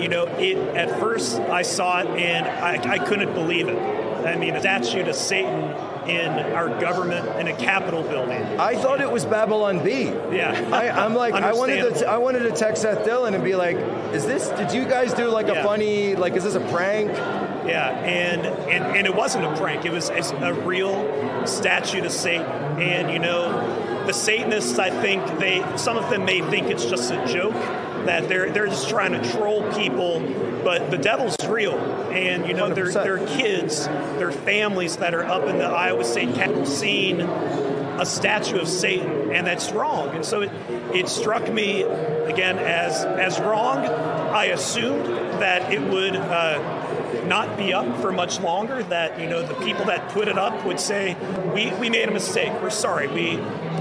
you 0.00 0.08
know, 0.08 0.26
it 0.38 0.56
at 0.76 0.98
first 1.00 1.38
I 1.38 1.62
saw 1.62 2.00
it 2.00 2.06
and 2.08 2.46
I, 2.46 2.94
I 2.94 2.98
couldn't 2.98 3.34
believe 3.34 3.68
it. 3.68 3.78
I 3.78 4.36
mean, 4.36 4.54
a 4.56 4.60
statue 4.60 5.04
to 5.04 5.14
Satan 5.14 5.70
in 6.08 6.28
our 6.52 6.68
government 6.80 7.28
in 7.38 7.48
a 7.48 7.56
Capitol 7.56 8.02
building. 8.02 8.42
I 8.58 8.74
thought 8.76 9.00
it 9.00 9.10
was 9.10 9.24
Babylon 9.24 9.84
Bee. 9.84 10.04
Yeah, 10.32 10.68
I, 10.72 10.88
I'm 10.90 11.14
like, 11.14 11.34
I 11.34 11.52
wanted 11.52 11.94
to. 11.96 12.08
I 12.08 12.18
wanted 12.18 12.40
to 12.40 12.50
text 12.50 12.82
Seth 12.82 13.04
Dillon 13.04 13.34
and 13.34 13.44
be 13.44 13.54
like, 13.54 13.76
is 14.12 14.26
this? 14.26 14.48
Did 14.48 14.72
you 14.72 14.84
guys 14.84 15.14
do 15.14 15.28
like 15.28 15.48
a 15.48 15.52
Yeah. 15.54 15.62
funny, 15.64 16.16
like, 16.16 16.34
is 16.34 16.44
this 16.44 16.54
a 16.56 16.60
prank? 16.72 17.10
Yeah, 17.66 17.90
and, 17.90 18.46
and 18.46 18.96
and 18.96 19.06
it 19.06 19.14
wasn't 19.14 19.44
a 19.44 19.54
prank. 19.56 19.84
It 19.84 19.92
was 19.92 20.08
it's 20.10 20.30
a 20.32 20.52
real 20.54 21.46
statue 21.46 22.00
to 22.00 22.10
Satan. 22.10 22.46
And 22.80 23.12
you 23.12 23.18
know, 23.18 24.04
the 24.06 24.14
Satanists, 24.14 24.78
I 24.78 24.90
think 24.90 25.24
they 25.38 25.62
some 25.76 25.96
of 25.96 26.08
them 26.10 26.24
may 26.24 26.40
think 26.40 26.68
it's 26.68 26.86
just 26.86 27.10
a 27.12 27.24
joke 27.26 27.54
that 28.06 28.28
they're 28.28 28.50
they're 28.50 28.66
just 28.66 28.88
trying 28.88 29.12
to 29.12 29.32
troll 29.32 29.70
people. 29.72 30.20
But 30.64 30.90
the 30.90 30.98
devil's 30.98 31.36
real, 31.48 31.78
and 32.10 32.46
you 32.46 32.54
know, 32.54 32.72
their 32.72 32.86
100%. 32.86 32.92
their 33.04 33.26
kids, 33.26 33.86
their 33.86 34.32
families 34.32 34.96
that 34.96 35.14
are 35.14 35.24
up 35.24 35.44
in 35.44 35.58
the 35.58 35.64
Iowa 35.64 36.04
State 36.04 36.34
Capitol 36.34 36.66
seeing 36.66 37.20
a 37.20 38.04
statue 38.06 38.58
of 38.58 38.68
Satan, 38.68 39.32
and 39.32 39.46
that's 39.46 39.72
wrong. 39.72 40.14
And 40.14 40.24
so 40.24 40.42
it 40.42 40.50
it 40.94 41.08
struck 41.08 41.50
me 41.52 41.82
again 41.82 42.58
as 42.58 43.04
as 43.04 43.40
wrong. 43.40 43.78
I 43.78 44.46
assumed 44.46 45.06
that 45.40 45.72
it 45.72 45.80
would. 45.80 46.16
Uh, 46.16 46.84
not 47.26 47.56
be 47.56 47.72
up 47.72 48.00
for 48.00 48.10
much 48.12 48.40
longer. 48.40 48.82
That 48.82 49.20
you 49.20 49.28
know 49.28 49.42
the 49.42 49.54
people 49.54 49.84
that 49.86 50.08
put 50.10 50.28
it 50.28 50.38
up 50.38 50.64
would 50.64 50.80
say, 50.80 51.16
"We 51.54 51.70
we 51.78 51.90
made 51.90 52.08
a 52.08 52.12
mistake. 52.12 52.52
We're 52.62 52.70
sorry. 52.70 53.06
We 53.08 53.38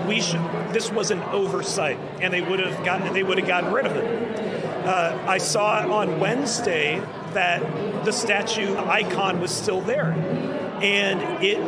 we 0.07 0.21
should. 0.21 0.41
This 0.73 0.91
was 0.91 1.11
an 1.11 1.21
oversight," 1.23 1.97
and 2.21 2.33
they 2.33 2.41
would 2.41 2.59
have 2.59 2.83
gotten 2.83 3.13
they 3.13 3.23
would 3.23 3.37
have 3.37 3.47
gotten 3.47 3.73
rid 3.73 3.85
of 3.85 3.95
it. 3.95 4.85
Uh, 4.85 5.25
I 5.27 5.37
saw 5.37 5.79
on 5.91 6.19
Wednesday 6.19 7.01
that 7.33 8.05
the 8.05 8.11
statue 8.11 8.77
icon 8.77 9.41
was 9.41 9.51
still 9.51 9.81
there, 9.81 10.11
and 10.81 11.43
it 11.43 11.59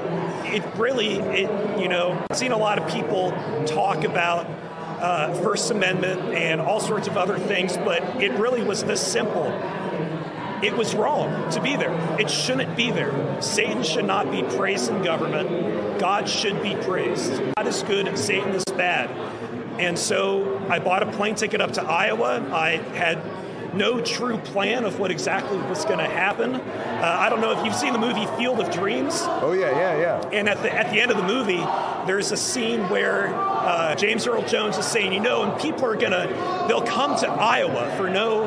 it 0.45 0.63
really 0.77 1.15
it 1.15 1.79
you 1.79 1.87
know 1.87 2.25
seen 2.33 2.51
a 2.51 2.57
lot 2.57 2.79
of 2.79 2.87
people 2.89 3.31
talk 3.65 4.03
about 4.03 4.45
uh, 5.01 5.33
First 5.41 5.71
Amendment 5.71 6.21
and 6.33 6.59
all 6.61 6.79
sorts 6.79 7.07
of 7.07 7.17
other 7.17 7.37
things, 7.37 7.77
but 7.77 8.01
it 8.21 8.31
really 8.33 8.63
was 8.63 8.83
this 8.83 9.05
simple 9.05 9.47
it 10.63 10.75
was 10.75 10.95
wrong 10.95 11.49
to 11.51 11.61
be 11.61 11.75
there. 11.75 11.93
It 12.19 12.29
shouldn't 12.29 12.75
be 12.75 12.91
there. 12.91 13.41
Satan 13.41 13.83
should 13.83 14.05
not 14.05 14.31
be 14.31 14.43
praised 14.43 14.89
in 14.89 15.01
government. 15.03 15.99
God 15.99 16.27
should 16.27 16.61
be 16.61 16.75
praised. 16.75 17.41
God 17.55 17.67
is 17.67 17.83
good, 17.83 18.07
and 18.07 18.17
Satan 18.17 18.49
is 18.49 18.63
bad. 18.65 19.09
And 19.79 19.97
so 19.97 20.61
I 20.69 20.79
bought 20.79 21.03
a 21.03 21.11
plane 21.11 21.35
ticket 21.35 21.61
up 21.61 21.73
to 21.73 21.83
Iowa. 21.83 22.49
I 22.51 22.77
had 22.93 23.21
no 23.73 24.01
true 24.01 24.37
plan 24.37 24.83
of 24.83 24.99
what 24.99 25.11
exactly 25.11 25.57
was 25.57 25.85
going 25.85 25.99
to 25.99 26.05
happen. 26.05 26.55
Uh, 26.55 27.17
I 27.19 27.29
don't 27.29 27.41
know 27.41 27.57
if 27.57 27.63
you've 27.65 27.75
seen 27.75 27.93
the 27.93 27.99
movie 27.99 28.25
Field 28.37 28.59
of 28.59 28.71
Dreams. 28.71 29.13
Oh 29.23 29.53
yeah, 29.53 29.71
yeah, 29.71 29.97
yeah. 29.97 30.29
And 30.31 30.49
at 30.49 30.61
the 30.61 30.73
at 30.73 30.91
the 30.91 30.99
end 30.99 31.11
of 31.11 31.17
the 31.17 31.23
movie, 31.23 31.63
there's 32.05 32.31
a 32.31 32.37
scene 32.37 32.89
where 32.89 33.27
uh, 33.27 33.95
James 33.95 34.27
Earl 34.27 34.43
Jones 34.43 34.77
is 34.77 34.85
saying, 34.85 35.13
you 35.13 35.19
know, 35.19 35.43
and 35.43 35.61
people 35.61 35.85
are 35.85 35.95
gonna 35.95 36.27
they'll 36.67 36.81
come 36.81 37.15
to 37.19 37.27
Iowa 37.27 37.93
for 37.97 38.09
no 38.09 38.43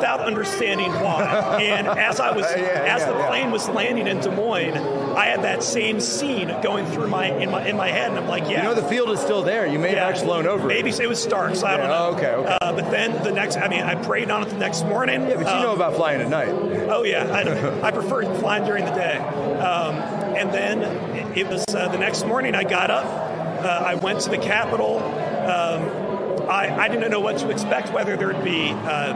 without 0.00 0.20
understanding 0.20 0.90
why. 0.92 1.22
and 1.62 1.86
as 1.86 2.20
I 2.20 2.30
was 2.34 2.44
Yeah, 2.56 2.56
as 2.56 3.00
yeah, 3.02 3.12
the 3.12 3.18
yeah. 3.18 3.28
plane 3.28 3.50
was 3.50 3.68
landing 3.68 4.06
in 4.06 4.18
Des 4.20 4.30
Moines, 4.30 4.76
I 5.14 5.26
had 5.26 5.42
that 5.42 5.62
same 5.62 6.00
scene 6.00 6.48
going 6.62 6.86
through 6.86 7.08
my 7.08 7.26
in 7.26 7.50
my 7.50 7.66
in 7.66 7.76
my 7.76 7.88
head, 7.88 8.08
and 8.10 8.18
I'm 8.18 8.26
like, 8.26 8.44
yeah. 8.44 8.62
You 8.62 8.68
know 8.70 8.74
the 8.74 8.88
field 8.88 9.10
is 9.10 9.20
still 9.20 9.42
there. 9.42 9.66
You 9.66 9.78
may 9.78 9.90
have 9.90 9.98
actually 9.98 10.26
flown 10.26 10.46
over. 10.46 10.66
Maybe 10.66 10.90
it 10.90 11.08
was 11.08 11.24
dark, 11.26 11.54
so 11.54 11.66
I 11.66 11.76
don't 11.76 11.88
know. 11.88 12.16
okay, 12.16 12.32
okay. 12.32 12.56
Uh, 12.62 12.72
but 12.72 12.90
then 12.90 13.22
the 13.22 13.30
next, 13.32 13.56
I 13.56 13.68
mean, 13.68 13.82
I 13.82 13.94
prayed 13.94 14.30
on 14.30 14.42
it 14.42 14.48
the 14.50 14.56
next 14.58 14.84
morning. 14.84 15.22
Yeah, 15.28 15.36
but 15.36 15.46
you 15.46 15.52
Um, 15.52 15.62
know 15.62 15.74
about 15.74 15.94
flying 15.96 16.20
at 16.22 16.28
night. 16.30 16.48
Oh 16.48 17.02
yeah, 17.02 17.26
I, 17.30 17.86
I 17.88 17.90
prefer 17.90 18.22
flying 18.36 18.64
during 18.64 18.84
the 18.86 18.92
day. 18.92 19.18
Um, 19.18 19.96
and 20.36 20.50
then 20.52 20.82
it- 20.82 21.20
it 21.30 21.46
was 21.48 21.64
uh, 21.72 21.86
the 21.88 21.98
next 21.98 22.26
morning. 22.26 22.54
I 22.56 22.64
got 22.64 22.90
up. 22.90 23.04
Uh, 23.04 23.68
I 23.86 23.94
went 23.94 24.20
to 24.22 24.30
the 24.30 24.38
Capitol. 24.38 24.98
Um, 24.98 26.48
I, 26.50 26.76
I 26.76 26.88
didn't 26.88 27.08
know 27.12 27.20
what 27.20 27.38
to 27.38 27.50
expect. 27.50 27.92
Whether 27.92 28.16
there'd 28.16 28.42
be 28.42 28.70
uh, 28.70 29.12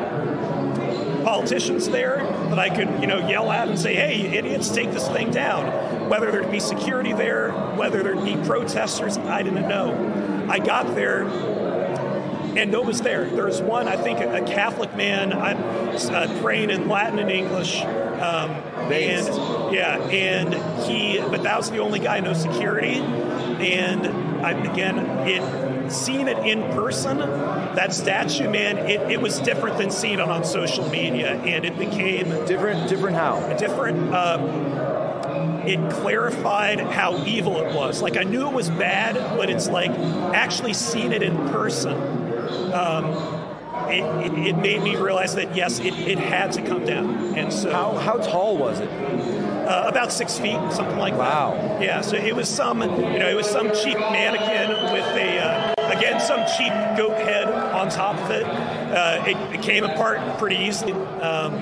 politicians 1.25 1.89
there 1.89 2.19
that 2.51 2.59
I 2.59 2.69
could, 2.69 3.01
you 3.01 3.07
know, 3.07 3.27
yell 3.29 3.51
at 3.51 3.69
and 3.69 3.79
say, 3.79 3.95
"Hey, 3.95 4.37
idiots, 4.37 4.69
take 4.69 4.93
this 4.93 5.09
thing 5.09 5.31
down." 5.31 6.09
Whether 6.09 6.31
there'd 6.31 6.51
be 6.51 6.61
security 6.61 7.13
there, 7.13 7.51
whether 7.77 8.03
there'd 8.03 8.25
be 8.25 8.37
protesters, 8.47 9.17
I 9.19 9.43
didn't 9.43 9.69
know. 9.69 10.47
I 10.49 10.59
got 10.59 10.95
there 10.95 11.25
and 12.57 12.71
no 12.71 12.83
was 12.83 13.01
there. 13.01 13.25
There 13.25 13.47
was 13.47 13.61
one, 13.61 13.89
I 13.89 13.97
think, 13.97 14.21
a 14.21 14.41
Catholic 14.47 14.95
man 14.95 15.33
I'm 15.33 15.57
uh, 15.57 16.41
praying 16.41 16.71
in 16.71 16.89
Latin 16.89 17.19
and 17.19 17.31
English. 17.31 17.81
Um, 17.83 18.51
and 18.93 19.75
yeah, 19.75 19.99
and 19.99 20.55
he, 20.85 21.19
but 21.19 21.43
that 21.43 21.57
was 21.57 21.71
the 21.71 21.79
only 21.79 21.99
guy, 21.99 22.21
no 22.21 22.33
security. 22.33 22.95
And 22.95 24.07
I, 24.45 24.53
again, 24.53 24.99
it 25.27 25.43
seeing 25.91 26.29
it 26.29 26.39
in 26.47 26.63
person, 26.73 27.19
that 27.19 27.93
statue, 27.93 28.49
man, 28.49 28.79
it, 28.79 29.01
it 29.11 29.21
was 29.21 29.39
different 29.41 29.79
than 29.79 29.91
seeing 29.91 30.15
it 30.15 30.21
on 30.21 30.45
social 30.45 30.89
media, 30.89 31.33
and 31.35 31.65
it 31.65 31.79
became 31.79 32.29
Different, 32.47 32.89
different 32.89 33.17
how? 33.17 33.53
different. 33.57 34.13
Um, 34.15 34.95
it 35.67 35.91
clarified 35.93 36.79
how 36.79 37.25
evil 37.25 37.59
it 37.61 37.75
was. 37.75 38.03
Like 38.03 38.17
I 38.19 38.23
knew 38.23 38.47
it 38.47 38.53
was 38.53 38.69
bad, 38.69 39.15
but 39.39 39.49
it's 39.49 39.69
like 39.69 39.91
actually 39.91 40.75
seeing 40.75 41.13
it 41.13 41.23
in 41.23 41.37
person. 41.49 41.93
Um, 42.75 43.05
it, 43.89 44.05
it, 44.33 44.39
it 44.49 44.57
made 44.57 44.83
me 44.83 44.97
realize 44.97 45.35
that 45.37 45.57
yes, 45.57 45.79
it, 45.81 45.95
it 45.95 46.19
had 46.19 46.53
to 46.53 46.63
come 46.63 46.85
down, 46.85 47.35
and 47.35 47.53
so 47.53 47.71
How 47.71 47.95
how 47.95 48.19
tall 48.19 48.57
was 48.59 48.81
it? 48.81 48.89
uh, 48.91 49.85
about 49.87 50.13
six 50.13 50.39
feet, 50.39 50.59
something 50.71 50.99
like 50.99 51.15
Wow. 51.15 51.55
that. 51.55 51.71
Wow. 51.71 51.81
Yeah, 51.81 52.01
so 52.03 52.17
it 52.17 52.37
was 52.37 52.49
some, 52.49 52.83
you 52.83 53.19
know, 53.19 53.29
it 53.29 53.35
was 53.35 53.47
some 53.49 53.69
cheap 53.73 53.99
mannequin 53.99 54.69
with 54.93 55.05
a, 55.17 55.39
uh, 55.39 55.64
again, 55.97 56.21
some 56.21 56.45
cheap 56.57 56.73
goat 56.97 57.17
head 57.19 57.49
on 57.49 57.89
top 57.89 58.17
of 58.19 58.31
it. 58.31 58.45
Uh, 58.45 59.25
it, 59.27 59.37
it 59.57 59.63
came 59.63 59.85
apart 59.85 60.39
pretty 60.39 60.57
easily. 60.57 60.93
Um, 60.93 61.55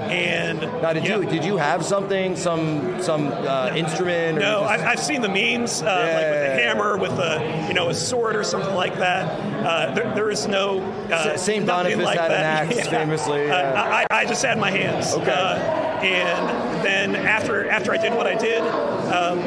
and 0.00 0.60
Now, 0.82 0.92
did 0.94 1.04
yeah. 1.04 1.18
you 1.18 1.24
did 1.26 1.44
you 1.44 1.56
have 1.58 1.84
something, 1.84 2.34
some 2.34 3.00
some 3.02 3.28
uh, 3.28 3.70
instrument? 3.76 4.38
Or 4.38 4.40
No, 4.40 4.60
just- 4.62 4.82
I, 4.82 4.90
I've 4.92 4.98
seen 4.98 5.20
the 5.20 5.28
memes, 5.28 5.82
uh, 5.82 5.84
like 5.84 5.94
with 6.32 6.50
a 6.50 6.62
hammer, 6.62 6.96
with 6.96 7.12
a 7.12 7.66
you 7.68 7.74
know 7.74 7.90
a 7.90 7.94
sword 7.94 8.34
or 8.34 8.42
something 8.42 8.74
like 8.74 8.96
that. 8.96 9.28
Uh, 9.64 9.94
there, 9.94 10.14
there 10.14 10.30
is 10.30 10.48
no 10.48 10.80
uh, 11.12 11.36
Saint 11.36 11.66
Boniface 11.66 12.04
like 12.04 12.18
had 12.18 12.32
an 12.32 12.40
that. 12.40 12.76
axe, 12.76 12.88
famously, 12.88 13.50
Uh. 13.50 13.74
I, 13.74 14.06
I 14.10 14.24
just 14.24 14.42
had 14.42 14.58
my 14.58 14.70
hands. 14.70 15.12
Okay. 15.14 15.30
Uh, 15.30 15.58
and 16.02 16.82
then 16.84 17.14
after 17.14 17.68
after 17.68 17.92
I 17.92 17.98
did 17.98 18.14
what 18.14 18.26
I 18.26 18.34
did, 18.34 18.62
um, 18.62 19.38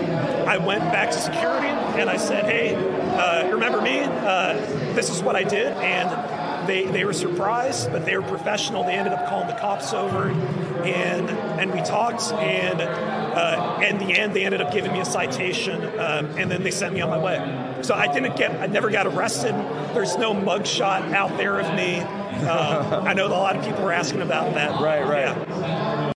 I 0.48 0.58
went 0.58 0.84
back 0.94 1.10
to 1.10 1.18
security 1.18 1.68
and 2.00 2.10
I 2.10 2.18
said, 2.18 2.46
"Hey, 2.46 2.76
uh, 2.76 3.52
remember 3.52 3.82
me? 3.82 4.00
Uh, 4.02 4.54
this 4.94 5.10
is 5.10 5.22
what 5.22 5.36
I 5.36 5.44
did." 5.44 5.68
And 5.78 6.68
they, 6.68 6.86
they 6.86 7.04
were 7.04 7.14
surprised, 7.14 7.92
but 7.92 8.06
they 8.06 8.16
were 8.18 8.28
professional. 8.28 8.84
They 8.84 8.94
ended 8.94 9.14
up 9.14 9.28
calling 9.28 9.48
the 9.48 9.56
cops 9.56 9.94
over, 9.94 10.30
and 10.30 11.30
and 11.30 11.74
we 11.74 11.82
talked. 11.82 12.32
And 12.34 12.82
uh, 12.82 13.80
in 13.88 13.98
the 13.98 14.18
end, 14.18 14.34
they 14.34 14.46
ended 14.46 14.62
up 14.62 14.72
giving 14.72 14.94
me 14.94 15.00
a 15.00 15.06
citation, 15.06 15.84
um, 16.00 16.26
and 16.38 16.50
then 16.50 16.64
they 16.64 16.72
sent 16.72 16.94
me 16.94 17.02
on 17.02 17.10
my 17.10 17.20
way. 17.20 17.84
So 17.84 17.94
I 17.96 18.12
didn't 18.12 18.38
get, 18.38 18.52
I 18.62 18.68
never 18.68 18.90
got 18.90 19.08
arrested. 19.08 19.54
There's 19.94 20.18
no 20.18 20.34
mugshot 20.34 21.14
out 21.14 21.36
there 21.38 21.60
of 21.60 21.74
me. 21.76 22.00
Um, 22.00 23.08
I 23.08 23.14
know 23.14 23.28
a 23.28 23.30
lot 23.30 23.58
of 23.58 23.66
people 23.66 23.84
were 23.84 23.92
asking 23.92 24.22
about 24.22 24.54
that. 24.54 24.82
Right, 24.82 25.04
right. 25.04 25.48
Yeah. 25.48 26.12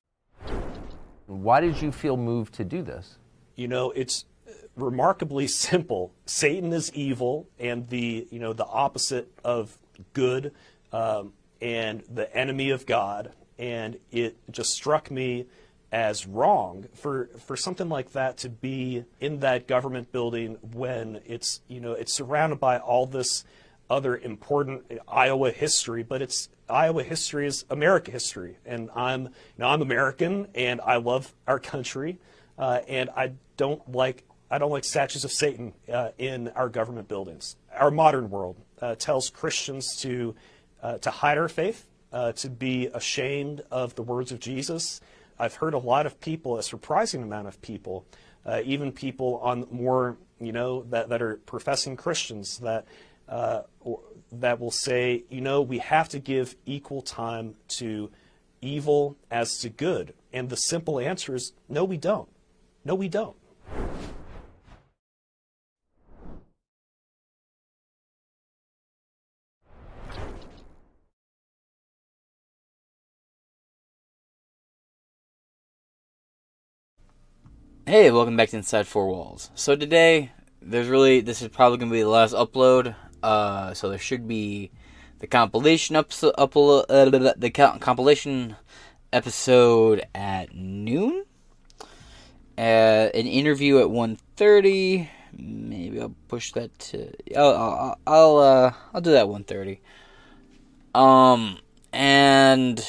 Why 1.25 1.59
did 1.59 1.81
you 1.81 1.91
feel 1.91 2.15
moved 2.15 2.53
to 2.55 2.63
do 2.63 2.81
this? 2.81 3.17
you 3.57 3.67
know 3.67 3.91
it's 3.91 4.23
remarkably 4.77 5.47
simple. 5.47 6.11
Satan 6.25 6.71
is 6.73 6.93
evil 6.93 7.47
and 7.59 7.89
the 7.89 8.27
you 8.31 8.39
know 8.39 8.53
the 8.53 8.65
opposite 8.65 9.31
of 9.43 9.77
good 10.13 10.53
um, 10.93 11.33
and 11.61 12.03
the 12.13 12.33
enemy 12.35 12.69
of 12.69 12.85
god. 12.85 13.33
And 13.59 13.97
it 14.11 14.37
just 14.51 14.69
struck 14.71 15.09
me 15.09 15.47
as 15.91 16.27
wrong 16.27 16.85
for 16.93 17.29
for 17.45 17.55
something 17.55 17.89
like 17.89 18.11
that 18.11 18.37
to 18.37 18.49
be 18.49 19.05
in 19.19 19.39
that 19.39 19.67
government 19.67 20.11
building 20.11 20.57
when 20.73 21.21
it's 21.25 21.61
you 21.67 21.79
know 21.79 21.93
it's 21.93 22.13
surrounded 22.13 22.59
by 22.59 22.77
all 22.77 23.05
this 23.05 23.45
other 23.89 24.17
important 24.17 24.83
Iowa 25.07 25.51
history, 25.51 26.03
but 26.03 26.21
it's 26.21 26.49
Iowa 26.69 27.03
history 27.03 27.47
is 27.47 27.63
America 27.69 28.11
history, 28.11 28.57
and 28.65 28.89
I'm 28.95 29.23
you 29.23 29.29
know 29.59 29.67
I'm 29.67 29.81
American 29.81 30.47
and 30.55 30.81
I 30.81 30.97
love 30.97 31.33
our 31.47 31.59
country, 31.59 32.19
uh, 32.57 32.81
and 32.87 33.09
I 33.15 33.33
don't 33.55 33.89
like 33.91 34.26
I 34.49 34.57
don't 34.57 34.71
like 34.71 34.83
statues 34.83 35.25
of 35.25 35.31
Satan 35.31 35.73
uh, 35.91 36.11
in 36.17 36.49
our 36.49 36.69
government 36.69 37.07
buildings. 37.07 37.55
Our 37.73 37.91
modern 37.91 38.29
world 38.29 38.55
uh, 38.81 38.95
tells 38.95 39.29
Christians 39.29 39.95
to 39.97 40.35
uh, 40.81 40.97
to 40.99 41.09
hide 41.09 41.37
our 41.37 41.49
faith, 41.49 41.87
uh, 42.13 42.31
to 42.33 42.49
be 42.49 42.87
ashamed 42.87 43.61
of 43.71 43.95
the 43.95 44.03
words 44.03 44.31
of 44.31 44.39
Jesus. 44.39 45.01
I've 45.39 45.55
heard 45.55 45.73
a 45.73 45.79
lot 45.79 46.05
of 46.05 46.19
people, 46.21 46.57
a 46.57 46.63
surprising 46.63 47.23
amount 47.23 47.47
of 47.47 47.61
people, 47.61 48.05
uh, 48.45 48.61
even 48.63 48.91
people 48.91 49.39
on 49.43 49.67
more 49.71 50.17
you 50.39 50.51
know 50.51 50.83
that 50.83 51.09
that 51.09 51.21
are 51.21 51.37
professing 51.45 51.95
Christians 51.95 52.59
that 52.59 52.85
uh, 53.27 53.61
or, 53.81 53.99
that 54.31 54.59
will 54.59 54.71
say, 54.71 55.23
you 55.29 55.41
know, 55.41 55.61
we 55.61 55.79
have 55.79 56.09
to 56.09 56.19
give 56.19 56.55
equal 56.65 57.01
time 57.01 57.55
to 57.67 58.09
evil 58.61 59.17
as 59.29 59.57
to 59.59 59.69
good? 59.69 60.13
And 60.33 60.49
the 60.49 60.57
simple 60.57 60.99
answer 60.99 61.35
is 61.35 61.53
no, 61.69 61.83
we 61.83 61.97
don't. 61.97 62.29
No, 62.83 62.95
we 62.95 63.09
don't. 63.09 63.35
Hey, 77.87 78.11
welcome 78.11 78.35
back 78.35 78.49
to 78.49 78.57
Inside 78.57 78.85
Four 78.85 79.07
Walls. 79.07 79.49
So 79.55 79.73
today, 79.73 80.33
there's 80.61 80.89
really 80.89 81.21
this 81.21 81.41
is 81.41 81.47
probably 81.47 81.77
gonna 81.77 81.89
be 81.89 82.01
the 82.01 82.09
last 82.09 82.35
upload. 82.35 82.93
Uh, 83.23 83.73
so 83.73 83.87
there 83.87 83.97
should 83.97 84.27
be 84.27 84.71
the 85.19 85.27
compilation 85.27 85.95
episode, 85.95 86.35
upload, 86.37 86.83
uh, 86.89 87.33
the 87.37 87.49
compilation 87.49 88.57
episode 89.13 90.05
at 90.13 90.53
noon. 90.53 91.23
Uh, 92.57 93.07
an 93.13 93.25
interview 93.25 93.79
at 93.79 93.87
1.30. 93.87 95.07
Maybe 95.31 96.01
I'll 96.01 96.13
push 96.27 96.51
that 96.51 96.77
to. 96.79 97.13
I'll 97.37 97.55
I'll 97.55 97.99
I'll, 98.05 98.37
uh, 98.39 98.73
I'll 98.93 98.99
do 98.99 99.11
that 99.11 99.27
1.30. 99.27 99.79
Um 100.93 101.59
and 101.93 102.85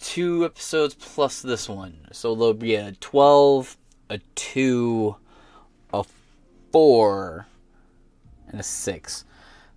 two 0.00 0.44
episodes 0.44 0.94
plus 0.94 1.42
this 1.42 1.68
one. 1.68 2.08
So 2.12 2.34
there'll 2.34 2.54
be 2.54 2.74
a 2.74 2.92
12, 2.92 3.76
a 4.08 4.18
2, 4.34 5.16
a 5.92 6.04
4, 6.72 7.46
and 8.48 8.60
a 8.60 8.62
6. 8.62 9.24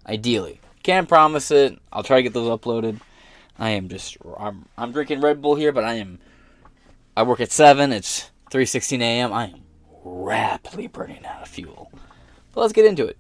Ideally. 0.08 0.60
Can't 0.82 1.08
promise 1.08 1.52
it. 1.52 1.80
I'll 1.92 2.04
try 2.04 2.18
to 2.18 2.24
get 2.24 2.34
those 2.34 2.50
uploaded. 2.50 3.00
I 3.58 3.70
am 3.72 3.88
just 3.88 4.18
I'm 4.38 4.66
I'm 4.78 4.92
drinking 4.92 5.22
Red 5.22 5.42
Bull 5.42 5.56
here, 5.56 5.72
but 5.72 5.84
I 5.84 5.94
am 5.94 6.20
I 7.16 7.24
work 7.24 7.40
at 7.40 7.52
7. 7.52 7.92
It's 7.92 8.32
3:16 8.52 9.00
a.m. 9.02 9.32
I 9.32 9.46
am 9.46 9.62
rapidly 10.04 10.88
burning 10.88 11.26
out 11.26 11.44
of 11.44 11.48
fuel. 11.48 11.92
But 12.54 12.62
let's 12.62 12.74
get 12.74 12.86
into 12.86 13.06
it. 13.06 13.18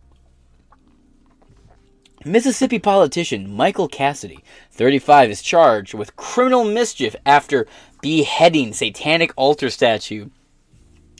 Mississippi 2.25 2.79
politician 2.79 3.53
Michael 3.53 3.87
Cassidy, 3.87 4.43
35, 4.71 5.29
is 5.29 5.41
charged 5.41 5.93
with 5.93 6.15
criminal 6.15 6.63
mischief 6.63 7.15
after 7.25 7.67
beheading 8.01 8.73
satanic 8.73 9.33
altar 9.35 9.69
statue 9.69 10.29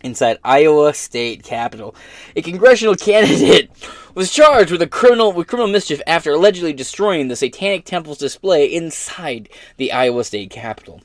inside 0.04 0.38
Iowa 0.44 0.94
State 0.94 1.44
Capitol. 1.44 1.96
A 2.36 2.42
congressional 2.42 2.96
candidate 2.96 3.70
was 4.16 4.32
charged 4.32 4.72
with 4.72 4.82
a 4.82 4.88
criminal 4.88 5.34
with 5.34 5.48
criminal 5.48 5.72
mischief 5.72 6.02
after 6.08 6.32
allegedly 6.32 6.74
destroying 6.74 7.28
the 7.28 7.36
Satanic 7.36 7.86
Temple's 7.86 8.18
display 8.18 8.66
inside 8.66 9.50
the 9.78 9.92
Iowa 9.92 10.24
State 10.24 10.52
Capitol. 10.52 11.02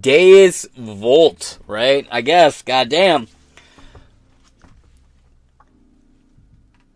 Deus 0.00 0.66
Vult, 0.76 1.58
right? 1.66 2.06
I 2.10 2.20
guess. 2.20 2.62
Goddamn. 2.62 3.26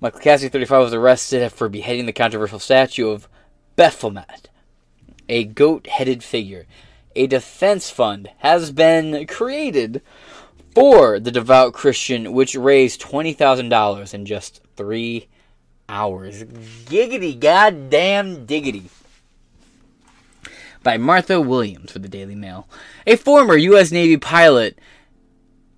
Michael 0.07 0.21
Cassidy, 0.21 0.51
35, 0.51 0.83
was 0.83 0.95
arrested 0.95 1.51
for 1.51 1.69
beheading 1.69 2.07
the 2.07 2.13
controversial 2.13 2.61
statue 2.61 3.09
of 3.09 3.29
Baphomet, 3.75 4.49
a 5.29 5.43
goat 5.43 5.89
headed 5.89 6.23
figure. 6.23 6.67
A 7.17 7.27
defense 7.27 7.91
fund 7.91 8.31
has 8.39 8.71
been 8.71 9.27
created 9.27 10.03
for 10.73 11.19
the 11.19 11.33
devout 11.33 11.73
Christian, 11.73 12.33
which 12.33 12.55
raised 12.55 13.03
$20,000 13.03 14.15
in 14.15 14.27
just 14.27 14.61
three 14.77 15.27
hours. 15.89 16.45
Giggity, 16.85 17.37
goddamn 17.41 18.47
diggity. 18.47 18.91
By 20.85 20.99
Martha 20.99 21.41
Williams 21.41 21.91
for 21.91 21.99
the 21.99 22.09
Daily 22.09 22.37
Mail. 22.37 22.69
A 23.09 23.17
former 23.17 23.57
U.S. 23.57 23.91
Navy 23.91 24.19
pilot 24.19 24.79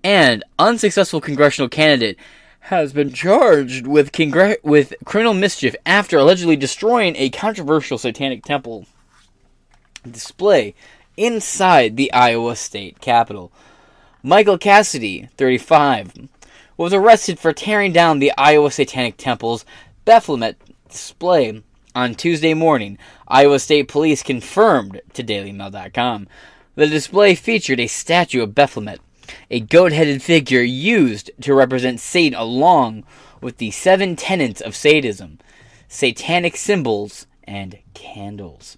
and 0.03 0.43
unsuccessful 0.59 1.19
congressional 1.19 1.67
candidate 1.67 2.19
has 2.69 2.93
been 2.93 3.11
charged 3.11 3.87
with 3.87 4.11
congr- 4.11 4.63
with 4.63 4.93
criminal 5.03 5.33
mischief 5.33 5.75
after 5.87 6.19
allegedly 6.19 6.55
destroying 6.55 7.15
a 7.15 7.31
controversial 7.31 7.97
satanic 7.97 8.45
temple 8.45 8.85
display 10.09 10.75
inside 11.17 11.97
the 11.97 12.13
Iowa 12.13 12.55
State 12.55 13.01
Capitol. 13.01 13.51
Michael 14.21 14.59
Cassidy, 14.59 15.27
35, 15.35 16.29
was 16.77 16.93
arrested 16.93 17.39
for 17.39 17.53
tearing 17.53 17.91
down 17.91 18.19
the 18.19 18.31
Iowa 18.37 18.69
Satanic 18.69 19.17
Temple's 19.17 19.65
Baphomet 20.05 20.55
display 20.89 21.63
on 21.95 22.13
Tuesday 22.13 22.53
morning. 22.53 22.99
Iowa 23.27 23.57
State 23.57 23.87
Police 23.87 24.21
confirmed 24.21 25.01
to 25.13 25.23
DailyMail.com. 25.23 26.27
The 26.75 26.85
display 26.85 27.33
featured 27.33 27.79
a 27.79 27.87
statue 27.87 28.43
of 28.43 28.53
Baphomet 28.53 29.01
a 29.49 29.59
goat 29.59 29.91
headed 29.91 30.21
figure 30.21 30.61
used 30.61 31.31
to 31.41 31.53
represent 31.53 31.99
Satan 31.99 32.37
along 32.37 33.03
with 33.41 33.57
the 33.57 33.71
seven 33.71 34.15
tenets 34.15 34.61
of 34.61 34.75
sadism, 34.75 35.39
satanic 35.87 36.55
symbols, 36.55 37.27
and 37.43 37.79
candles. 37.93 38.77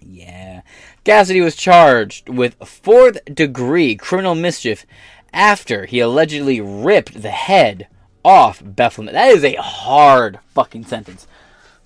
Yeah. 0.00 0.62
Cassidy 1.04 1.40
was 1.40 1.56
charged 1.56 2.28
with 2.28 2.56
fourth 2.64 3.24
degree 3.24 3.96
criminal 3.96 4.34
mischief 4.34 4.86
after 5.32 5.86
he 5.86 6.00
allegedly 6.00 6.60
ripped 6.60 7.22
the 7.22 7.30
head 7.30 7.88
off 8.24 8.62
Baphomet. 8.64 9.14
That 9.14 9.30
is 9.30 9.44
a 9.44 9.54
hard 9.54 10.38
fucking 10.48 10.84
sentence. 10.84 11.26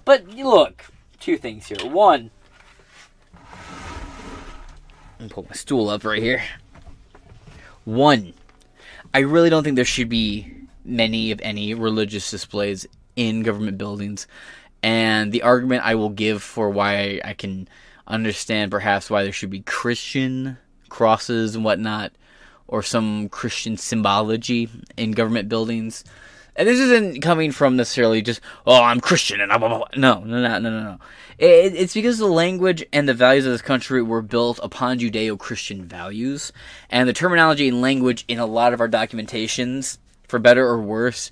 But 0.05 0.29
look, 0.29 0.85
two 1.21 1.37
things 1.37 1.67
here. 1.67 1.79
One, 1.85 2.31
me 5.21 5.29
pull 5.29 5.47
my 5.49 5.55
stool 5.55 5.89
up 5.89 6.05
right 6.05 6.23
here. 6.23 6.43
One, 7.88 8.35
I 9.14 9.20
really 9.20 9.49
don't 9.49 9.64
think 9.64 9.76
there 9.76 9.85
should 9.87 10.11
be 10.11 10.52
many, 10.85 11.31
of 11.31 11.40
any, 11.43 11.73
religious 11.73 12.31
displays 12.31 12.87
in 13.17 13.43
government 13.43 13.79
buildings. 13.79 14.26
And 14.82 15.32
the 15.32 15.40
argument 15.40 15.87
I 15.87 15.94
will 15.94 16.11
give 16.11 16.43
for 16.43 16.69
why 16.69 17.19
I 17.25 17.32
can 17.32 17.67
understand 18.06 18.70
perhaps 18.70 19.08
why 19.08 19.23
there 19.23 19.32
should 19.32 19.49
be 19.49 19.61
Christian 19.61 20.58
crosses 20.90 21.55
and 21.55 21.64
whatnot, 21.64 22.12
or 22.67 22.82
some 22.82 23.31
Christian 23.31 23.79
symbology 23.79 24.69
in 24.99 25.12
government 25.12 25.49
buildings. 25.49 26.05
And 26.58 26.66
this 26.66 26.81
isn't 26.81 27.22
coming 27.22 27.52
from 27.52 27.76
necessarily 27.76 28.20
just, 28.20 28.40
oh, 28.66 28.82
I'm 28.82 29.00
Christian 29.00 29.40
and 29.40 29.49
blah, 29.49 29.58
blah, 29.58 29.69
blah. 29.69 29.87
No, 29.96 30.25
no, 30.25 30.43
no, 30.43 30.58
no, 30.58 30.70
no. 30.70 30.99
It, 31.38 31.72
it's 31.76 31.94
because 31.94 32.18
the 32.18 32.26
language 32.26 32.85
and 32.92 33.09
the 33.09 33.14
values 33.14 33.47
of 33.47 33.52
this 33.52 33.62
country 33.62 34.02
were 34.02 34.23
built 34.23 34.59
upon 34.61 34.99
Judeo 34.99 35.38
Christian 35.38 35.85
values. 35.85 36.52
And 36.90 37.09
the 37.09 37.12
terminology 37.12 37.68
and 37.68 37.80
language 37.80 38.25
in 38.26 38.40
a 38.40 38.47
lot 38.47 38.73
of 38.73 38.80
our 38.80 38.88
documentations, 38.88 39.99
for 40.26 40.40
better 40.40 40.66
or 40.66 40.83
worse, 40.83 41.30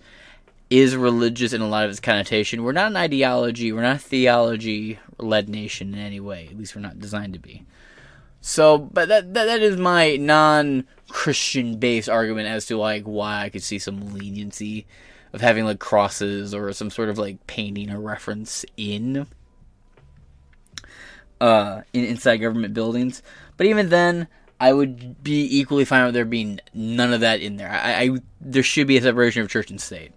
is 0.70 0.94
religious 0.94 1.52
in 1.52 1.60
a 1.60 1.68
lot 1.68 1.84
of 1.84 1.90
its 1.90 1.98
connotation. 1.98 2.62
We're 2.62 2.70
not 2.70 2.92
an 2.92 2.96
ideology, 2.96 3.72
we're 3.72 3.82
not 3.82 3.96
a 3.96 3.98
theology 3.98 5.00
led 5.18 5.48
nation 5.48 5.92
in 5.92 5.98
any 5.98 6.20
way. 6.20 6.46
At 6.48 6.56
least 6.56 6.76
we're 6.76 6.82
not 6.82 7.00
designed 7.00 7.32
to 7.32 7.40
be. 7.40 7.66
So, 8.40 8.78
but 8.78 9.08
that, 9.08 9.34
that, 9.34 9.46
that 9.46 9.60
is 9.60 9.76
my 9.76 10.14
non 10.14 10.86
Christian 11.08 11.78
based 11.78 12.08
argument 12.08 12.46
as 12.46 12.66
to 12.66 12.76
like 12.76 13.02
why 13.02 13.42
I 13.42 13.48
could 13.48 13.64
see 13.64 13.80
some 13.80 14.14
leniency 14.14 14.86
of 15.33 15.40
having 15.40 15.64
like 15.64 15.78
crosses 15.78 16.54
or 16.54 16.73
some 16.73 16.90
sort 16.90 17.09
of 17.09 17.18
like 17.18 17.47
painting 17.47 17.90
or 17.90 18.00
reference 18.00 18.64
in 18.76 19.26
uh, 21.40 21.83
in, 21.92 22.04
inside 22.04 22.38
government 22.38 22.75
buildings. 22.75 23.23
But 23.56 23.66
even 23.66 23.88
then, 23.88 24.28
I 24.59 24.73
would 24.73 25.23
be 25.23 25.59
equally 25.59 25.85
fine 25.85 26.04
with 26.06 26.14
there 26.14 26.25
being 26.25 26.61
none 26.73 27.12
of 27.12 27.21
that 27.21 27.40
in 27.40 27.56
there. 27.56 27.71
I, 27.71 28.02
I 28.02 28.11
there 28.40 28.62
should 28.62 28.87
be 28.87 28.97
a 28.97 29.02
separation 29.02 29.42
of 29.42 29.50
church 29.50 29.71
and 29.71 29.80
state 29.80 30.12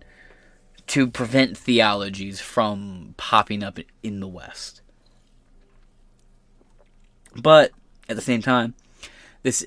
to 0.88 1.08
prevent 1.08 1.58
theologies 1.58 2.39
from 2.39 3.13
popping 3.18 3.63
up 3.63 3.80
in 4.01 4.20
the 4.20 4.28
West. 4.28 4.82
But 7.36 7.72
at 8.08 8.16
the 8.16 8.22
same 8.22 8.42
time, 8.42 8.74
this 9.44 9.66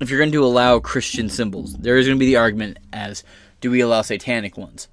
if 0.00 0.10
you're 0.10 0.20
going 0.20 0.32
to 0.32 0.44
allow 0.44 0.78
Christian 0.78 1.28
symbols, 1.28 1.74
there 1.74 1.96
is 1.96 2.06
going 2.06 2.16
to 2.16 2.20
be 2.20 2.26
the 2.26 2.36
argument 2.36 2.78
as 2.92 3.24
do 3.60 3.70
we 3.70 3.80
allow 3.80 4.02
satanic 4.02 4.56
ones? 4.56 4.88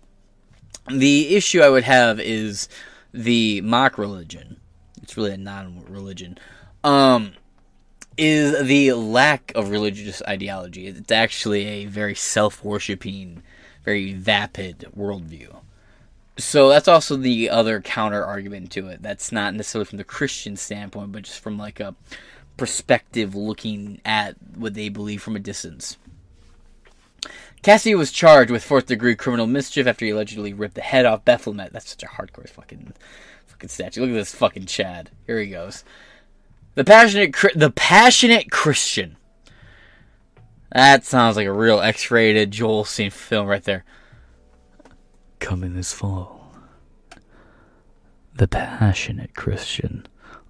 The 0.90 1.36
issue 1.36 1.62
I 1.62 1.70
would 1.70 1.84
have 1.84 2.20
is 2.20 2.70
the 3.14 3.62
mock 3.62 3.98
religion 3.98 4.58
it's 5.06 5.16
really 5.16 5.34
a 5.34 5.38
non-religion, 5.38 6.40
um, 6.84 7.34
is 8.18 8.68
the 8.68 8.94
lack 8.94 9.52
of 9.54 9.70
religious 9.70 10.24
ideology. 10.28 10.88
It's 10.88 11.12
actually 11.12 11.66
a 11.66 11.86
very 11.86 12.16
self-worshipping, 12.16 13.44
very 13.84 14.14
vapid 14.14 14.88
worldview. 14.98 15.58
So 16.38 16.70
that's 16.70 16.88
also 16.88 17.18
the 17.18 17.52
other 17.52 17.82
counter 17.82 18.26
argument 18.26 18.72
to 18.72 18.88
it. 18.88 19.04
That's 19.04 19.32
not 19.32 19.54
necessarily 19.54 19.86
from 19.86 20.00
the 20.00 20.04
Christian 20.04 20.58
standpoint, 20.58 21.12
but 21.12 21.22
just 21.22 21.40
from 21.40 21.60
like 21.60 21.80
a 21.80 21.94
perspective 22.58 23.36
looking 23.36 24.02
at 24.06 24.36
what 24.56 24.74
they 24.74 24.90
believe 24.90 25.22
from 25.22 25.36
a 25.36 25.40
distance. 25.40 25.98
Cassidy 27.66 27.96
was 27.96 28.12
charged 28.12 28.52
with 28.52 28.64
fourth 28.64 28.86
degree 28.86 29.16
criminal 29.16 29.48
mischief 29.48 29.88
after 29.88 30.06
he 30.06 30.12
allegedly 30.12 30.54
ripped 30.54 30.76
the 30.76 30.82
head 30.82 31.04
off 31.04 31.26
Baphomet. 31.26 31.74
That's 31.74 31.90
such 31.90 32.04
a 32.04 32.06
hardcore 32.06 32.48
fucking 32.48 32.94
fucking 33.48 33.70
statue. 33.70 34.02
Look 34.02 34.12
at 34.12 34.14
this 34.14 34.36
fucking 34.36 34.68
Chad. 34.68 35.10
Here 35.26 35.40
he 35.40 35.48
goes. 35.48 35.84
The 36.76 36.84
passionate, 36.84 37.36
the 37.56 37.72
passionate 37.72 38.52
Christian. 38.52 39.18
That 40.74 41.06
sounds 41.06 41.38
like 41.38 41.48
a 41.48 41.52
real 41.52 41.80
X-rated 41.80 42.52
Joel 42.52 42.86
scene 42.86 43.10
film 43.10 43.48
right 43.48 43.64
there. 43.64 43.84
Coming 45.40 45.74
this 45.74 45.92
fall. 45.92 46.52
The 48.36 48.48
passionate 48.48 49.34
Christian. 49.34 50.06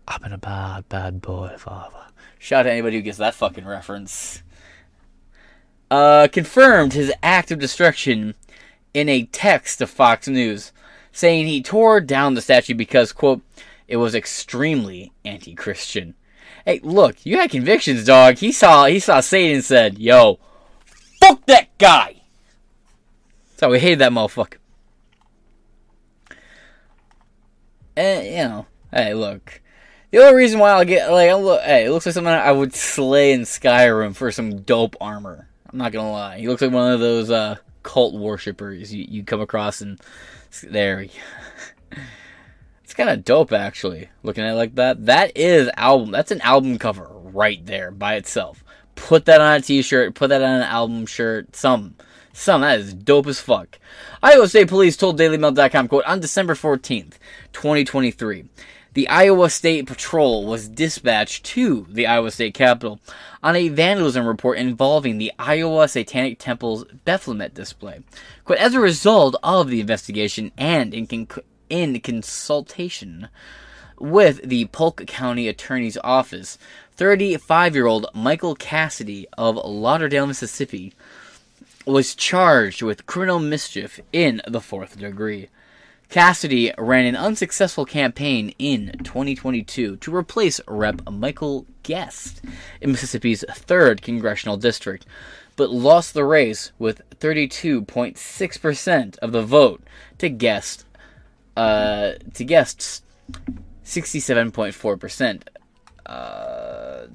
I've 0.06 0.22
been 0.22 0.34
a 0.34 0.38
bad, 0.38 0.90
bad 0.90 1.22
boy, 1.22 1.56
father. 1.58 2.08
Shout 2.40 2.60
out 2.60 2.64
to 2.64 2.72
anybody 2.74 2.98
who 2.98 3.04
gets 3.04 3.20
that 3.20 3.36
fucking 3.36 3.66
reference. 3.66 4.44
Uh, 5.92 6.28
confirmed 6.28 6.94
his 6.94 7.14
act 7.22 7.52
of 7.52 7.60
destruction 7.60 8.34
in 8.94 9.08
a 9.08 9.26
text 9.26 9.78
to 9.78 9.88
Fox 9.88 10.28
News, 10.28 10.72
saying 11.12 11.48
he 11.48 11.62
tore 11.62 12.02
down 12.02 12.34
the 12.34 12.42
statue 12.42 12.74
because, 12.74 13.12
quote, 13.12 13.42
it 13.88 13.98
was 13.98 14.16
extremely 14.16 15.12
anti-Christian. 15.24 16.16
Hey, 16.66 16.80
look, 16.82 17.24
you 17.26 17.38
had 17.38 17.52
convictions, 17.52 18.06
dog. 18.06 18.38
He 18.38 18.52
saw 18.52 18.86
he 18.86 19.00
saw 19.00 19.20
Satan 19.20 19.58
and 19.58 19.64
said, 19.64 20.00
"Yo, 20.00 20.40
fuck 21.22 21.46
that 21.46 21.78
guy." 21.78 22.22
So 23.58 23.70
we 23.70 23.80
hated 23.80 24.00
that 24.00 24.12
motherfucker. 24.12 24.58
And 27.96 28.26
you 28.26 28.36
know, 28.36 28.66
hey, 28.92 29.14
look. 29.14 29.62
The 30.12 30.20
only 30.20 30.36
reason 30.36 30.60
why 30.60 30.72
I'll 30.72 30.86
get 30.86 31.12
like, 31.12 31.30
i 31.30 31.34
look, 31.34 31.62
hey, 31.62 31.86
it 31.86 31.92
looks 31.92 32.06
like 32.06 32.14
something 32.14 32.32
I 32.32 32.52
would 32.52 32.74
slay 32.74 33.34
in 33.34 33.42
Skyrim 33.42 34.16
for 34.16 34.32
some 34.32 34.62
dope 34.62 34.96
armor. 35.02 35.50
I'm 35.70 35.78
not 35.78 35.92
gonna 35.92 36.12
lie. 36.12 36.40
He 36.40 36.48
looks 36.48 36.62
like 36.62 36.72
one 36.72 36.92
of 36.92 37.00
those 37.00 37.32
uh, 37.32 37.58
cult 37.84 38.14
worshippers 38.16 38.94
you, 38.94 39.06
you 39.08 39.24
come 39.24 39.42
across, 39.42 39.82
and 39.82 40.00
there. 40.64 41.06
It's 42.86 42.94
kind 42.94 43.10
of 43.10 43.26
dope, 43.26 43.52
actually. 43.52 44.10
Looking 44.22 44.44
at 44.44 44.52
it 44.52 44.58
like 44.58 44.76
that, 44.76 45.08
that 45.08 45.36
is 45.36 45.72
album. 45.76 46.12
That's 46.12 46.30
an 46.30 46.42
album 46.42 46.78
cover 46.78 47.08
right 47.12 47.66
there 47.66 47.90
by 47.90 48.14
itself. 48.14 48.64
Put 48.94 49.26
that 49.26 49.42
on 49.42 49.56
a 49.56 49.62
T-shirt. 49.62 50.14
Put 50.14 50.30
that 50.30 50.44
on 50.44 50.58
an 50.58 50.62
album 50.62 51.08
shirt. 51.08 51.56
Some, 51.56 51.96
some. 52.32 52.62
That 52.62 52.80
is 52.80 52.94
dope 52.94 53.26
as 53.26 53.42
fuck. 53.42 53.80
Iowa 54.22 54.48
State 54.48 54.68
Police 54.68 54.98
told 54.98 55.18
DailyMail.com, 55.20 55.88
quote, 55.88 56.06
on 56.06 56.20
December 56.20 56.54
14th, 56.54 57.18
2023, 57.54 58.46
the 58.96 59.08
Iowa 59.10 59.50
State 59.50 59.86
Patrol 59.88 60.46
was 60.46 60.70
dispatched 60.70 61.44
to 61.48 61.86
the 61.90 62.08
Iowa 62.08 62.32
State 62.32 62.54
Capitol 62.54 63.00
on 63.44 63.56
a 63.56 63.68
vandalism 63.68 64.26
report 64.26 64.58
involving 64.58 65.18
the 65.18 65.34
Iowa 65.38 65.88
Satanic 65.88 66.40
Temple's 66.40 66.86
Baphomet 67.04 67.54
display. 67.54 68.00
Quote, 68.46 68.58
as 68.58 68.74
a 68.74 68.80
result 68.80 69.36
of 69.44 69.70
the 69.70 69.82
investigation 69.82 70.52
and 70.58 70.94
in, 70.94 71.08
conc- 71.08 71.44
in 71.70 72.00
consultation 72.00 73.28
with 74.00 74.42
the 74.48 74.66
Polk 74.68 75.06
County 75.08 75.48
Attorney's 75.48 75.98
Office. 76.04 76.58
35 76.96 77.76
year 77.76 77.88
old 77.88 78.08
Michael 78.14 78.56
Cassidy 78.56 79.28
of 79.38 79.58
Lauderdale, 79.58 80.28
Mississippi, 80.28 80.94
was 81.86 82.16
charged 82.16 82.82
with 82.82 83.06
criminal 83.06 83.40
mischief 83.40 84.00
in 84.14 84.42
the 84.48 84.62
fourth 84.62 84.98
degree. 84.98 85.50
Cassidy 86.10 86.72
ran 86.78 87.06
an 87.06 87.16
unsuccessful 87.16 87.86
campaign 87.86 88.54
in 88.60 88.92
2022 89.04 89.98
to 89.98 90.16
replace 90.16 90.62
Rep. 90.68 91.02
Michael 91.10 91.66
Guest 91.84 92.42
in 92.82 92.92
Mississippi's 92.92 93.44
3rd 93.50 94.02
Congressional 94.02 94.58
District, 94.58 95.06
but 95.56 95.70
lost 95.72 96.14
the 96.14 96.24
race 96.24 96.72
with 96.80 97.02
32.6% 97.20 99.18
of 99.20 99.32
the 99.32 99.44
vote 99.44 99.84
to 100.18 100.30
Guest 100.30 100.86
uh, 101.56 102.14
to 102.34 102.44
guests, 102.44 103.02
67.4%. 103.86 105.42
Uh, 106.06 107.08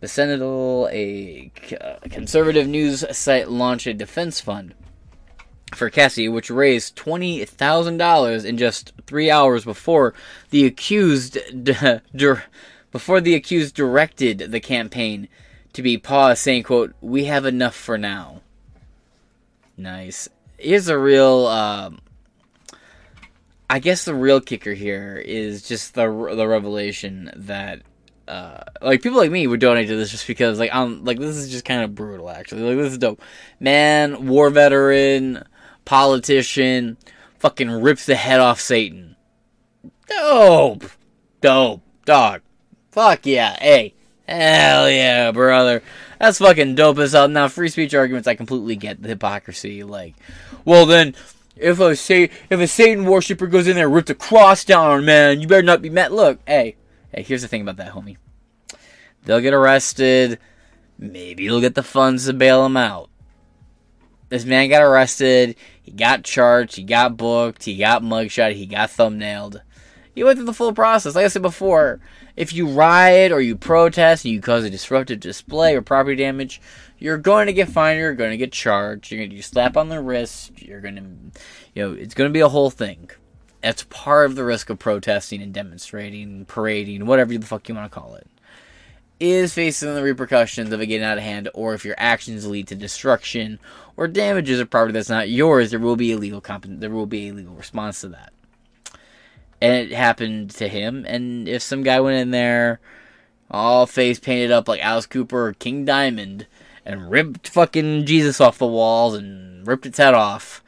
the 0.00 0.08
Sentinel, 0.08 0.88
a 0.92 1.50
conservative 2.10 2.68
news 2.68 3.04
site, 3.16 3.50
launched 3.50 3.86
a 3.86 3.94
defense 3.94 4.40
fund 4.40 4.74
for 5.74 5.90
Cassie, 5.90 6.28
which 6.28 6.50
raised 6.50 6.96
twenty 6.96 7.44
thousand 7.44 7.98
dollars 7.98 8.44
in 8.44 8.56
just 8.56 8.92
three 9.06 9.30
hours 9.30 9.64
before 9.64 10.14
the 10.50 10.66
accused 10.66 11.38
before 12.90 13.20
the 13.20 13.34
accused 13.34 13.74
directed 13.74 14.38
the 14.38 14.60
campaign 14.60 15.28
to 15.72 15.82
be 15.82 15.98
paused, 15.98 16.40
saying, 16.40 16.62
"quote 16.64 16.94
We 17.00 17.24
have 17.24 17.44
enough 17.44 17.74
for 17.74 17.98
now." 17.98 18.42
Nice. 19.76 20.28
Here's 20.58 20.88
a 20.88 20.98
real 20.98 21.46
um, 21.46 22.00
I 23.70 23.80
guess 23.80 24.04
the 24.04 24.14
real 24.14 24.40
kicker 24.40 24.72
here 24.72 25.22
is 25.24 25.62
just 25.62 25.94
the 25.94 26.06
the 26.34 26.48
revelation 26.48 27.30
that 27.36 27.82
uh, 28.26 28.62
like 28.80 29.02
people 29.02 29.18
like 29.18 29.30
me 29.30 29.46
would 29.46 29.60
donate 29.60 29.88
to 29.88 29.96
this 29.96 30.10
just 30.10 30.26
because 30.26 30.58
like 30.58 30.70
I'm 30.72 31.04
like 31.04 31.18
this 31.18 31.36
is 31.36 31.50
just 31.50 31.64
kind 31.64 31.82
of 31.82 31.94
brutal 31.94 32.30
actually 32.30 32.62
like 32.62 32.78
this 32.78 32.92
is 32.92 32.98
dope 32.98 33.20
man 33.60 34.26
war 34.26 34.48
veteran 34.50 35.44
politician 35.88 36.98
fucking 37.38 37.70
rips 37.70 38.04
the 38.04 38.14
head 38.14 38.40
off 38.40 38.60
Satan 38.60 39.16
dope 40.06 40.84
dope 41.40 41.80
dog 42.04 42.42
fuck 42.90 43.24
yeah 43.24 43.56
hey 43.58 43.94
hell 44.28 44.90
yeah 44.90 45.32
brother 45.32 45.82
that's 46.20 46.40
fucking 46.40 46.74
dope 46.74 46.98
as 46.98 47.12
hell 47.12 47.26
now 47.26 47.48
free 47.48 47.70
speech 47.70 47.94
arguments 47.94 48.28
I 48.28 48.34
completely 48.34 48.76
get 48.76 49.00
the 49.00 49.08
hypocrisy 49.08 49.82
like 49.82 50.14
well 50.66 50.84
then 50.84 51.14
if 51.56 51.80
a 51.80 51.90
if 51.90 52.60
a 52.60 52.66
Satan 52.66 53.06
worshiper 53.06 53.46
goes 53.46 53.66
in 53.66 53.74
there, 53.74 53.86
and 53.86 53.94
rips 53.94 54.10
a 54.10 54.14
cross 54.14 54.64
down, 54.64 55.06
man, 55.06 55.40
you 55.40 55.48
better 55.48 55.62
not 55.62 55.82
be 55.82 55.90
met. 55.90 56.12
Look, 56.12 56.38
hey, 56.46 56.76
hey, 57.12 57.22
here's 57.22 57.42
the 57.42 57.48
thing 57.48 57.62
about 57.62 57.78
that, 57.78 57.94
homie. 57.94 58.16
They'll 59.24 59.40
get 59.40 59.54
arrested. 59.54 60.38
Maybe 60.98 61.42
you'll 61.42 61.60
get 61.60 61.74
the 61.74 61.82
funds 61.82 62.26
to 62.26 62.32
bail 62.32 62.62
them 62.62 62.76
out. 62.76 63.10
This 64.28 64.44
man 64.44 64.68
got 64.68 64.82
arrested. 64.82 65.56
He 65.88 65.94
got 65.94 66.22
charged. 66.22 66.76
He 66.76 66.82
got 66.82 67.16
booked. 67.16 67.64
He 67.64 67.78
got 67.78 68.02
mugshot. 68.02 68.52
He 68.52 68.66
got 68.66 68.90
thumbnailed. 68.90 69.62
He 70.14 70.22
went 70.22 70.36
through 70.36 70.44
the 70.44 70.52
full 70.52 70.74
process. 70.74 71.14
Like 71.14 71.24
I 71.24 71.28
said 71.28 71.40
before, 71.40 71.98
if 72.36 72.52
you 72.52 72.68
riot 72.68 73.32
or 73.32 73.40
you 73.40 73.56
protest 73.56 74.26
and 74.26 74.34
you 74.34 74.42
cause 74.42 74.64
a 74.64 74.70
disruptive 74.70 75.20
display 75.20 75.74
or 75.74 75.80
property 75.80 76.16
damage, 76.16 76.60
you're 76.98 77.16
going 77.16 77.46
to 77.46 77.54
get 77.54 77.70
fined, 77.70 77.98
you're 77.98 78.12
going 78.12 78.32
to 78.32 78.36
get 78.36 78.52
charged, 78.52 79.10
you're 79.10 79.20
going 79.20 79.30
to 79.30 79.36
get 79.36 79.46
slap 79.46 79.78
on 79.78 79.88
the 79.88 80.02
wrist, 80.02 80.60
you're 80.60 80.82
going 80.82 80.96
to, 80.96 81.40
you 81.74 81.82
know, 81.82 81.92
it's 81.94 82.12
going 82.12 82.28
to 82.28 82.34
be 82.34 82.40
a 82.40 82.50
whole 82.50 82.68
thing. 82.68 83.08
That's 83.62 83.84
part 83.84 84.26
of 84.26 84.36
the 84.36 84.44
risk 84.44 84.68
of 84.68 84.78
protesting 84.78 85.40
and 85.40 85.54
demonstrating, 85.54 86.44
parading, 86.44 87.06
whatever 87.06 87.32
the 87.32 87.46
fuck 87.46 87.66
you 87.66 87.74
want 87.74 87.90
to 87.90 87.98
call 87.98 88.14
it. 88.14 88.26
Is 89.20 89.52
facing 89.52 89.94
the 89.94 90.02
repercussions 90.02 90.72
of 90.72 90.80
it 90.80 90.86
getting 90.86 91.04
out 91.04 91.18
of 91.18 91.24
hand, 91.24 91.48
or 91.52 91.74
if 91.74 91.84
your 91.84 91.96
actions 91.98 92.46
lead 92.46 92.68
to 92.68 92.76
destruction 92.76 93.58
or 93.96 94.06
damages 94.06 94.60
of 94.60 94.70
property 94.70 94.92
that's 94.92 95.08
not 95.08 95.28
yours, 95.28 95.70
there 95.70 95.80
will 95.80 95.96
be 95.96 96.12
a 96.12 96.16
legal 96.16 96.40
comp- 96.40 96.66
there 96.68 96.90
will 96.90 97.06
be 97.06 97.28
a 97.28 97.32
legal 97.32 97.54
response 97.54 98.00
to 98.02 98.08
that. 98.10 98.32
And 99.60 99.74
it 99.74 99.90
happened 99.90 100.50
to 100.50 100.68
him. 100.68 101.04
And 101.08 101.48
if 101.48 101.62
some 101.62 101.82
guy 101.82 101.98
went 101.98 102.18
in 102.18 102.30
there, 102.30 102.78
all 103.50 103.86
face 103.86 104.20
painted 104.20 104.52
up 104.52 104.68
like 104.68 104.84
Alice 104.84 105.06
Cooper 105.06 105.48
or 105.48 105.52
King 105.52 105.84
Diamond, 105.84 106.46
and 106.84 107.10
ripped 107.10 107.48
fucking 107.48 108.06
Jesus 108.06 108.40
off 108.40 108.58
the 108.58 108.66
walls 108.66 109.14
and 109.14 109.66
ripped 109.66 109.84
its 109.84 109.98
head 109.98 110.14
off, 110.14 110.62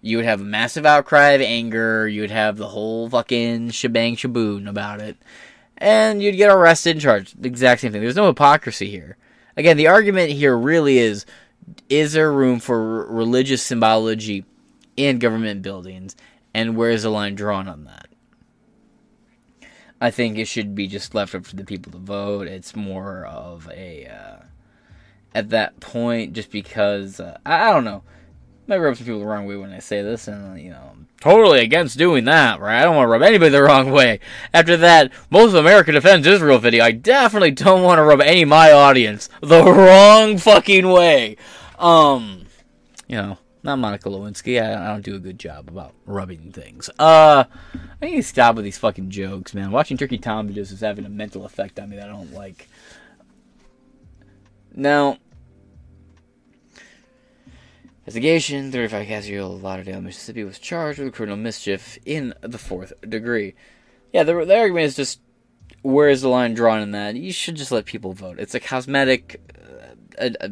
you 0.00 0.16
would 0.16 0.26
have 0.26 0.40
a 0.40 0.44
massive 0.44 0.86
outcry 0.86 1.30
of 1.30 1.40
anger. 1.40 2.06
You 2.08 2.20
would 2.22 2.30
have 2.30 2.56
the 2.56 2.68
whole 2.68 3.08
fucking 3.08 3.70
shebang 3.70 4.16
shaboon 4.16 4.68
about 4.68 5.00
it. 5.00 5.16
And 5.82 6.22
you'd 6.22 6.36
get 6.36 6.50
arrested 6.50 6.90
and 6.92 7.00
charged. 7.00 7.42
The 7.42 7.48
exact 7.48 7.80
same 7.80 7.90
thing. 7.90 8.02
There's 8.02 8.14
no 8.14 8.28
hypocrisy 8.28 8.88
here. 8.88 9.16
Again, 9.56 9.76
the 9.76 9.88
argument 9.88 10.30
here 10.30 10.56
really 10.56 10.98
is 10.98 11.26
is 11.88 12.12
there 12.12 12.32
room 12.32 12.60
for 12.60 13.06
religious 13.06 13.62
symbology 13.62 14.44
in 14.96 15.18
government 15.18 15.62
buildings? 15.62 16.14
And 16.54 16.76
where 16.76 16.90
is 16.90 17.02
the 17.02 17.10
line 17.10 17.34
drawn 17.34 17.66
on 17.66 17.84
that? 17.84 18.08
I 20.00 20.10
think 20.10 20.38
it 20.38 20.46
should 20.46 20.74
be 20.74 20.86
just 20.86 21.14
left 21.14 21.34
up 21.34 21.46
to 21.48 21.56
the 21.56 21.64
people 21.64 21.90
to 21.92 21.98
vote. 21.98 22.46
It's 22.46 22.76
more 22.76 23.26
of 23.26 23.68
a. 23.72 24.06
Uh, 24.06 24.44
at 25.34 25.50
that 25.50 25.80
point 25.80 26.32
just 26.32 26.50
because 26.50 27.20
uh, 27.20 27.38
I, 27.44 27.68
I, 27.68 27.72
don't 27.72 27.84
know. 27.84 28.02
Might 28.72 28.78
rub 28.78 28.96
some 28.96 29.04
people 29.04 29.20
the 29.20 29.26
wrong 29.26 29.44
way 29.44 29.56
when 29.56 29.70
I 29.70 29.80
say 29.80 30.00
this, 30.00 30.28
and 30.28 30.58
you 30.58 30.70
know, 30.70 30.80
I'm 30.92 31.06
totally 31.20 31.60
against 31.60 31.98
doing 31.98 32.24
that, 32.24 32.58
right? 32.58 32.80
I 32.80 32.84
don't 32.84 32.96
want 32.96 33.04
to 33.04 33.10
rub 33.10 33.20
anybody 33.20 33.50
the 33.50 33.62
wrong 33.62 33.90
way. 33.90 34.18
After 34.54 34.78
that, 34.78 35.12
most 35.28 35.50
of 35.50 35.56
America 35.56 35.92
defends 35.92 36.26
Israel 36.26 36.58
video. 36.58 36.82
I 36.82 36.92
definitely 36.92 37.50
don't 37.50 37.82
want 37.82 37.98
to 37.98 38.02
rub 38.02 38.22
any 38.22 38.44
of 38.44 38.48
my 38.48 38.72
audience 38.72 39.28
the 39.42 39.62
wrong 39.62 40.38
fucking 40.38 40.88
way. 40.88 41.36
Um, 41.78 42.46
you 43.08 43.16
know, 43.16 43.36
not 43.62 43.78
Monica 43.78 44.08
Lewinsky. 44.08 44.58
I, 44.58 44.86
I 44.86 44.88
don't 44.88 45.04
do 45.04 45.16
a 45.16 45.18
good 45.18 45.38
job 45.38 45.68
about 45.68 45.92
rubbing 46.06 46.50
things. 46.50 46.88
Uh, 46.98 47.44
I 48.00 48.06
need 48.06 48.16
to 48.16 48.22
stop 48.22 48.56
with 48.56 48.64
these 48.64 48.78
fucking 48.78 49.10
jokes, 49.10 49.52
man. 49.52 49.70
Watching 49.70 49.98
Turkey 49.98 50.16
Tom 50.16 50.48
videos 50.48 50.72
is 50.72 50.80
having 50.80 51.04
a 51.04 51.10
mental 51.10 51.44
effect 51.44 51.78
on 51.78 51.90
me 51.90 51.96
that 51.96 52.08
I 52.08 52.12
don't 52.12 52.32
like. 52.32 52.70
Now, 54.74 55.18
Investigation 58.04 58.72
35 58.72 59.06
Casio 59.06 59.62
Lauderdale, 59.62 60.00
Mississippi 60.00 60.42
was 60.42 60.58
charged 60.58 60.98
with 60.98 61.14
criminal 61.14 61.36
mischief 61.36 61.98
in 62.04 62.34
the 62.40 62.58
fourth 62.58 62.92
degree. 63.08 63.54
Yeah, 64.12 64.24
the, 64.24 64.44
the 64.44 64.58
argument 64.58 64.86
is 64.86 64.96
just 64.96 65.20
where 65.82 66.08
is 66.08 66.22
the 66.22 66.28
line 66.28 66.54
drawn 66.54 66.82
in 66.82 66.90
that? 66.90 67.14
You 67.14 67.32
should 67.32 67.54
just 67.54 67.70
let 67.70 67.84
people 67.84 68.12
vote. 68.12 68.40
It's 68.40 68.56
a 68.56 68.60
cosmetic, 68.60 69.40
uh, 69.56 69.94
a, 70.18 70.34
a, 70.40 70.50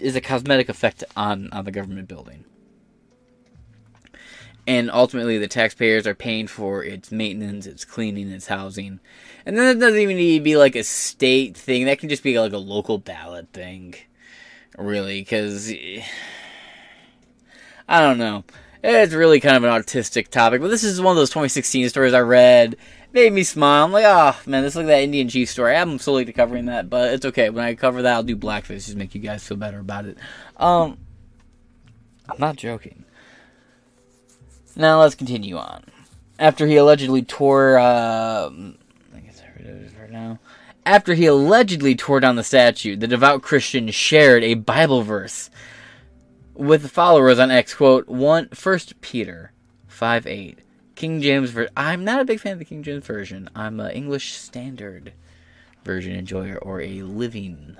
is 0.00 0.16
a 0.16 0.22
cosmetic 0.22 0.70
effect 0.70 1.04
on 1.14 1.50
on 1.52 1.66
the 1.66 1.70
government 1.70 2.08
building, 2.08 2.46
and 4.66 4.90
ultimately 4.90 5.36
the 5.36 5.48
taxpayers 5.48 6.06
are 6.06 6.14
paying 6.14 6.46
for 6.46 6.82
its 6.82 7.12
maintenance, 7.12 7.66
its 7.66 7.84
cleaning, 7.84 8.30
its 8.30 8.46
housing, 8.46 9.00
and 9.44 9.58
then 9.58 9.76
it 9.76 9.80
doesn't 9.80 10.00
even 10.00 10.16
need 10.16 10.38
to 10.38 10.44
be 10.44 10.56
like 10.56 10.74
a 10.74 10.82
state 10.82 11.58
thing. 11.58 11.84
That 11.84 11.98
can 11.98 12.08
just 12.08 12.22
be 12.22 12.40
like 12.40 12.54
a 12.54 12.58
local 12.58 12.96
ballot 12.96 13.52
thing, 13.52 13.96
really, 14.78 15.20
because. 15.20 15.70
I 17.88 18.00
don't 18.00 18.18
know. 18.18 18.44
It's 18.82 19.14
really 19.14 19.40
kind 19.40 19.56
of 19.56 19.64
an 19.64 19.70
autistic 19.70 20.28
topic, 20.28 20.60
but 20.60 20.68
this 20.68 20.84
is 20.84 21.00
one 21.00 21.12
of 21.12 21.16
those 21.16 21.30
2016 21.30 21.88
stories 21.88 22.14
I 22.14 22.20
read. 22.20 22.76
Made 23.12 23.32
me 23.32 23.42
smile. 23.42 23.84
I'm 23.84 23.92
like, 23.92 24.04
oh 24.06 24.38
man, 24.46 24.62
this 24.62 24.74
is 24.74 24.76
like 24.76 24.86
that 24.86 25.02
Indian 25.02 25.28
chief 25.28 25.48
story. 25.48 25.74
I'm 25.74 25.98
to 25.98 26.32
covering 26.32 26.66
that, 26.66 26.90
but 26.90 27.14
it's 27.14 27.24
okay. 27.26 27.50
When 27.50 27.64
I 27.64 27.74
cover 27.74 28.02
that, 28.02 28.12
I'll 28.14 28.22
do 28.22 28.36
blackface 28.36 28.86
just 28.86 28.96
make 28.96 29.14
you 29.14 29.20
guys 29.20 29.46
feel 29.46 29.56
better 29.56 29.78
about 29.78 30.04
it. 30.04 30.18
Um, 30.56 30.98
I'm 32.28 32.38
not 32.38 32.56
joking. 32.56 33.04
Now 34.74 35.00
let's 35.00 35.14
continue 35.14 35.56
on. 35.56 35.84
After 36.38 36.66
he 36.66 36.76
allegedly 36.76 37.22
tore, 37.22 37.78
uh, 37.78 38.50
I 38.50 39.20
guess 39.24 39.40
I 39.40 39.58
read 39.58 39.66
it 39.66 39.92
right 39.98 40.10
now. 40.10 40.38
After 40.84 41.14
he 41.14 41.26
allegedly 41.26 41.94
tore 41.94 42.20
down 42.20 42.36
the 42.36 42.44
statue, 42.44 42.94
the 42.94 43.08
devout 43.08 43.42
Christian 43.42 43.90
shared 43.90 44.44
a 44.44 44.54
Bible 44.54 45.02
verse 45.02 45.50
with 46.56 46.90
followers 46.90 47.38
on 47.38 47.50
X 47.50 47.74
quote 47.74 48.08
one 48.08 48.48
First 48.48 49.00
Peter 49.00 49.52
five 49.86 50.26
eight 50.26 50.60
King 50.94 51.20
James 51.20 51.50
version. 51.50 51.72
I'm 51.76 52.04
not 52.04 52.20
a 52.20 52.24
big 52.24 52.40
fan 52.40 52.54
of 52.54 52.58
the 52.58 52.64
King 52.64 52.82
James 52.82 53.04
version. 53.04 53.50
I'm 53.54 53.78
an 53.80 53.90
English 53.90 54.32
Standard 54.32 55.12
version 55.84 56.16
enjoyer 56.16 56.58
or 56.58 56.80
a 56.80 57.02
living. 57.02 57.76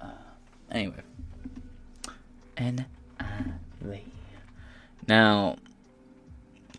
Uh, 0.00 0.06
anyway, 0.70 1.02
V. 3.80 4.04
Now 5.06 5.56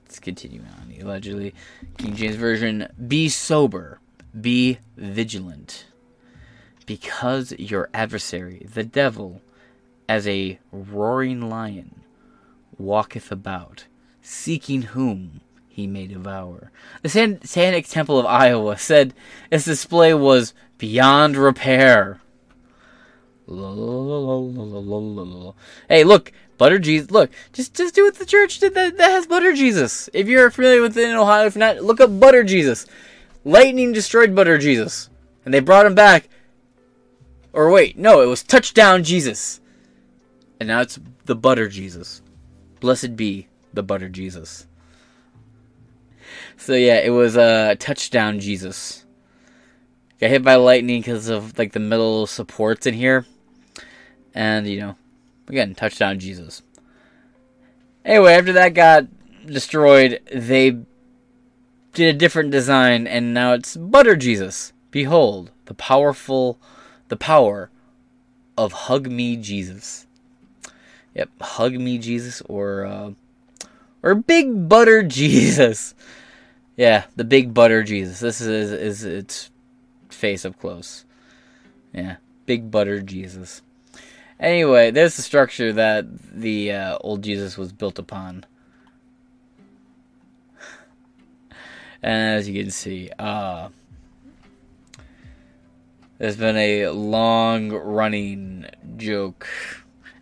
let's 0.04 0.20
continue 0.20 0.62
on. 0.62 0.94
Allegedly, 1.02 1.54
King 1.98 2.16
James 2.16 2.36
version. 2.36 2.88
Be 3.08 3.30
sober, 3.30 4.00
be 4.40 4.80
vigilant, 4.98 5.86
because 6.86 7.54
your 7.58 7.90
adversary, 7.94 8.66
the 8.74 8.84
devil 8.84 9.42
as 10.10 10.28
a 10.28 10.60
roaring 10.72 11.50
lion 11.50 12.02
walketh 12.80 13.32
about, 13.32 13.86
seeking 14.24 14.82
whom 14.82 15.42
he 15.68 15.86
may 15.86 16.08
devour. 16.08 16.72
The 17.04 17.10
Satanic 17.10 17.88
Temple 17.88 18.18
of 18.18 18.26
Iowa 18.26 18.80
said 18.80 19.14
its 19.52 19.66
display 19.66 20.16
was 20.16 20.56
beyond 20.80 21.38
repair. 21.38 22.20
Hey, 23.48 23.54
look, 26.04 26.32
Butter 26.58 26.80
Jesus. 26.80 27.12
Look, 27.12 27.30
just 27.54 27.76
just 27.76 27.94
do 27.94 28.06
what 28.06 28.16
the 28.16 28.26
church 28.26 28.58
did 28.58 28.74
that, 28.74 28.98
that 28.98 29.12
has 29.12 29.28
Butter 29.28 29.54
Jesus. 29.54 30.10
If 30.12 30.28
you're 30.28 30.50
familiar 30.50 30.82
with 30.82 30.98
it 30.98 31.08
in 31.08 31.16
Ohio, 31.16 31.46
if 31.46 31.56
not, 31.56 31.84
look 31.84 32.02
up 32.02 32.20
Butter 32.20 32.44
Jesus. 32.44 32.88
Lightning 33.46 33.94
destroyed 33.94 34.36
Butter 34.36 34.58
Jesus, 34.58 35.10
and 35.46 35.54
they 35.54 35.60
brought 35.60 35.86
him 35.86 35.96
back. 35.96 36.28
Or 37.54 37.70
wait, 37.70 37.98
no, 37.98 38.22
it 38.22 38.28
was 38.28 38.42
Touchdown 38.42 39.04
Jesus. 39.04 39.62
And 40.60 40.68
now 40.68 40.82
it's 40.82 41.00
the 41.26 41.36
butter 41.36 41.70
Jesus. 41.70 42.22
Blessed 42.80 43.16
be 43.16 43.48
the 43.74 43.84
butter 43.84 44.10
Jesus. 44.10 44.68
So 46.58 46.74
yeah, 46.74 47.00
it 47.00 47.12
was 47.12 47.36
a 47.38 47.42
uh, 47.42 47.76
touchdown 47.80 48.40
Jesus. 48.40 49.06
Got 50.20 50.32
hit 50.32 50.44
by 50.44 50.56
lightning 50.56 51.00
because 51.00 51.30
of 51.30 51.58
like 51.58 51.72
the 51.72 51.80
middle 51.80 52.28
supports 52.28 52.86
in 52.86 52.94
here. 52.94 53.26
And 54.34 54.68
you 54.68 54.80
know, 54.80 54.96
again, 55.48 55.76
touchdown 55.76 56.20
Jesus. 56.20 56.62
Anyway, 58.04 58.34
after 58.34 58.54
that 58.54 58.74
got 58.74 59.08
destroyed, 59.46 60.20
they 60.34 60.80
did 61.94 62.16
a 62.16 62.18
different 62.18 62.52
design 62.52 63.08
and 63.08 63.34
now 63.34 63.54
it's 63.54 63.78
butter 63.78 64.16
Jesus. 64.16 64.74
Behold, 64.92 65.52
the 65.66 65.74
powerful 65.74 66.60
the 67.08 67.18
power 67.18 67.70
of 68.58 68.72
hug 68.74 69.10
me 69.10 69.36
Jesus. 69.38 70.06
Yep, 71.16 71.30
hug 71.42 71.74
me 71.74 71.98
Jesus 71.98 72.42
or 72.48 72.86
uh, 72.86 73.12
or 74.04 74.16
big 74.16 74.70
butter 74.70 75.04
Jesus. 75.04 75.94
Yeah, 76.78 77.06
the 77.16 77.24
big 77.24 77.54
butter 77.54 77.84
Jesus. 77.84 78.20
This 78.20 78.42
is 78.42 78.72
is 78.72 79.04
its 79.04 79.50
face 80.10 80.46
up 80.46 80.60
close. 80.60 81.06
Yeah, 81.94 82.18
big 82.46 82.72
butter 82.72 83.02
Jesus. 83.02 83.62
Anyway, 84.40 84.92
there's 84.92 85.18
the 85.18 85.22
structure 85.22 85.74
that 85.74 86.06
the 86.32 86.72
uh, 86.72 86.98
old 87.02 87.22
Jesus 87.24 87.58
was 87.58 87.74
built 87.74 88.00
upon. 88.00 88.46
And 92.02 92.38
as 92.38 92.48
you 92.48 92.64
can 92.64 92.72
see, 92.72 93.12
uh, 93.20 93.68
there's 96.18 96.38
been 96.38 96.56
a 96.56 96.88
long 96.88 97.72
running 97.72 98.68
joke 98.96 99.48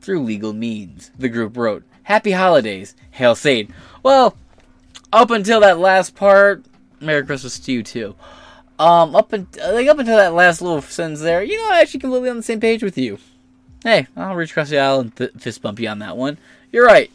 through 0.00 0.22
legal 0.22 0.52
means. 0.52 1.10
The 1.18 1.28
group 1.28 1.56
wrote, 1.56 1.84
Happy 2.02 2.32
Holidays, 2.32 2.94
Hail 3.12 3.34
Satan. 3.34 3.74
Well, 4.02 4.36
up 5.12 5.30
until 5.30 5.60
that 5.60 5.78
last 5.78 6.14
part, 6.14 6.64
Merry 7.00 7.24
Christmas 7.24 7.58
to 7.60 7.72
you 7.72 7.82
too. 7.82 8.14
Um, 8.78 9.14
up, 9.14 9.32
in, 9.32 9.46
like 9.58 9.88
up 9.88 9.98
until 9.98 10.16
that 10.16 10.32
last 10.32 10.62
little 10.62 10.80
sentence 10.80 11.20
there, 11.20 11.42
you 11.42 11.56
know, 11.56 11.74
I 11.74 11.80
actually 11.80 12.00
completely 12.00 12.30
on 12.30 12.38
the 12.38 12.42
same 12.42 12.60
page 12.60 12.82
with 12.82 12.96
you. 12.96 13.18
Hey, 13.82 14.06
I'll 14.16 14.34
reach 14.34 14.50
across 14.50 14.70
the 14.70 14.78
aisle 14.78 15.00
and 15.00 15.16
th- 15.16 15.32
fist 15.38 15.62
bump 15.62 15.80
you 15.80 15.88
on 15.88 15.98
that 16.00 16.16
one. 16.16 16.38
You're 16.72 16.86
right. 16.86 17.10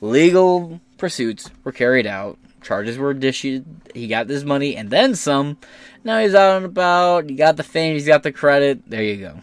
Legal 0.00 0.80
pursuits 0.98 1.50
were 1.64 1.72
carried 1.72 2.06
out. 2.06 2.38
Charges 2.62 2.98
were 2.98 3.12
issued. 3.12 3.64
He 3.94 4.06
got 4.06 4.28
this 4.28 4.44
money 4.44 4.76
and 4.76 4.90
then 4.90 5.14
some. 5.14 5.58
Now 6.04 6.20
he's 6.20 6.34
out 6.34 6.58
and 6.58 6.66
about. 6.66 7.28
He 7.28 7.36
got 7.36 7.56
the 7.56 7.62
fame. 7.62 7.94
He's 7.94 8.06
got 8.06 8.22
the 8.22 8.32
credit. 8.32 8.82
There 8.88 9.02
you 9.02 9.16
go. 9.16 9.40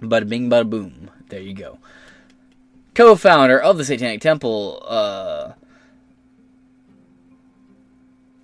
Bada 0.00 0.28
bing, 0.28 0.48
bada 0.48 0.68
boom. 0.68 1.10
There 1.28 1.40
you 1.40 1.54
go. 1.54 1.78
Co 2.94 3.14
founder 3.16 3.58
of 3.60 3.78
the 3.78 3.84
Satanic 3.84 4.20
Temple, 4.20 4.82
uh. 4.86 5.52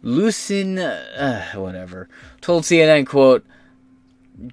Lucien, 0.02 0.78
uh, 0.78 1.52
whatever, 1.54 2.10
told 2.42 2.64
CNN, 2.64 3.06
quote, 3.06 3.44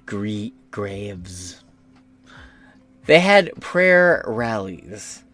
Greet 0.06 0.54
Graves. 0.70 1.62
They 3.04 3.20
had 3.20 3.52
prayer 3.60 4.24
rallies. 4.26 5.24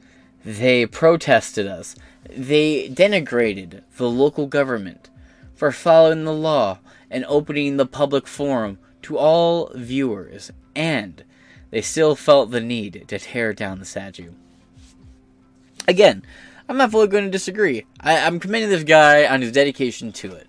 They 0.44 0.86
protested 0.86 1.66
us. 1.68 1.94
They 2.28 2.88
denigrated 2.88 3.82
the 3.96 4.08
local 4.08 4.46
government 4.46 5.08
for 5.54 5.70
following 5.70 6.24
the 6.24 6.32
law 6.32 6.78
and 7.10 7.24
opening 7.26 7.76
the 7.76 7.86
public 7.86 8.26
forum 8.26 8.78
to 9.02 9.16
all 9.18 9.70
viewers 9.74 10.50
and 10.74 11.22
they 11.70 11.82
still 11.82 12.16
felt 12.16 12.50
the 12.50 12.60
need 12.60 13.04
to 13.08 13.18
tear 13.18 13.52
down 13.52 13.78
the 13.78 13.84
statue. 13.84 14.32
Again, 15.86 16.22
I'm 16.68 16.76
not 16.76 16.90
fully 16.90 17.08
going 17.08 17.24
to 17.24 17.30
disagree. 17.30 17.86
I, 18.00 18.14
am 18.14 18.40
commending 18.40 18.70
this 18.70 18.84
guy 18.84 19.26
on 19.26 19.42
his 19.42 19.52
dedication 19.52 20.12
to 20.12 20.32
it. 20.32 20.46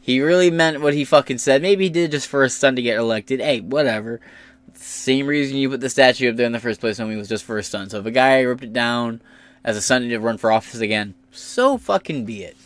He 0.00 0.20
really 0.20 0.50
meant 0.50 0.80
what 0.80 0.94
he 0.94 1.04
fucking 1.04 1.38
said. 1.38 1.62
Maybe 1.62 1.84
he 1.84 1.90
did 1.90 2.10
just 2.10 2.26
for 2.26 2.42
his 2.42 2.54
son 2.54 2.76
to 2.76 2.82
get 2.82 2.98
elected. 2.98 3.40
Hey, 3.40 3.60
whatever. 3.60 4.20
Same 4.74 5.26
reason 5.26 5.56
you 5.56 5.70
put 5.70 5.80
the 5.80 5.90
statue 5.90 6.30
up 6.30 6.36
there 6.36 6.46
in 6.46 6.52
the 6.52 6.58
first 6.58 6.80
place, 6.80 6.98
homie, 6.98 7.16
was 7.16 7.28
just 7.28 7.44
for 7.44 7.56
his 7.56 7.68
son. 7.68 7.88
So 7.88 8.00
if 8.00 8.06
a 8.06 8.10
guy 8.10 8.40
ripped 8.40 8.64
it 8.64 8.72
down 8.72 9.20
as 9.62 9.76
a 9.76 9.82
son 9.82 10.08
to 10.08 10.18
run 10.18 10.38
for 10.38 10.50
office 10.50 10.80
again, 10.80 11.14
so 11.30 11.78
fucking 11.78 12.24
be 12.24 12.42
it. 12.42 12.56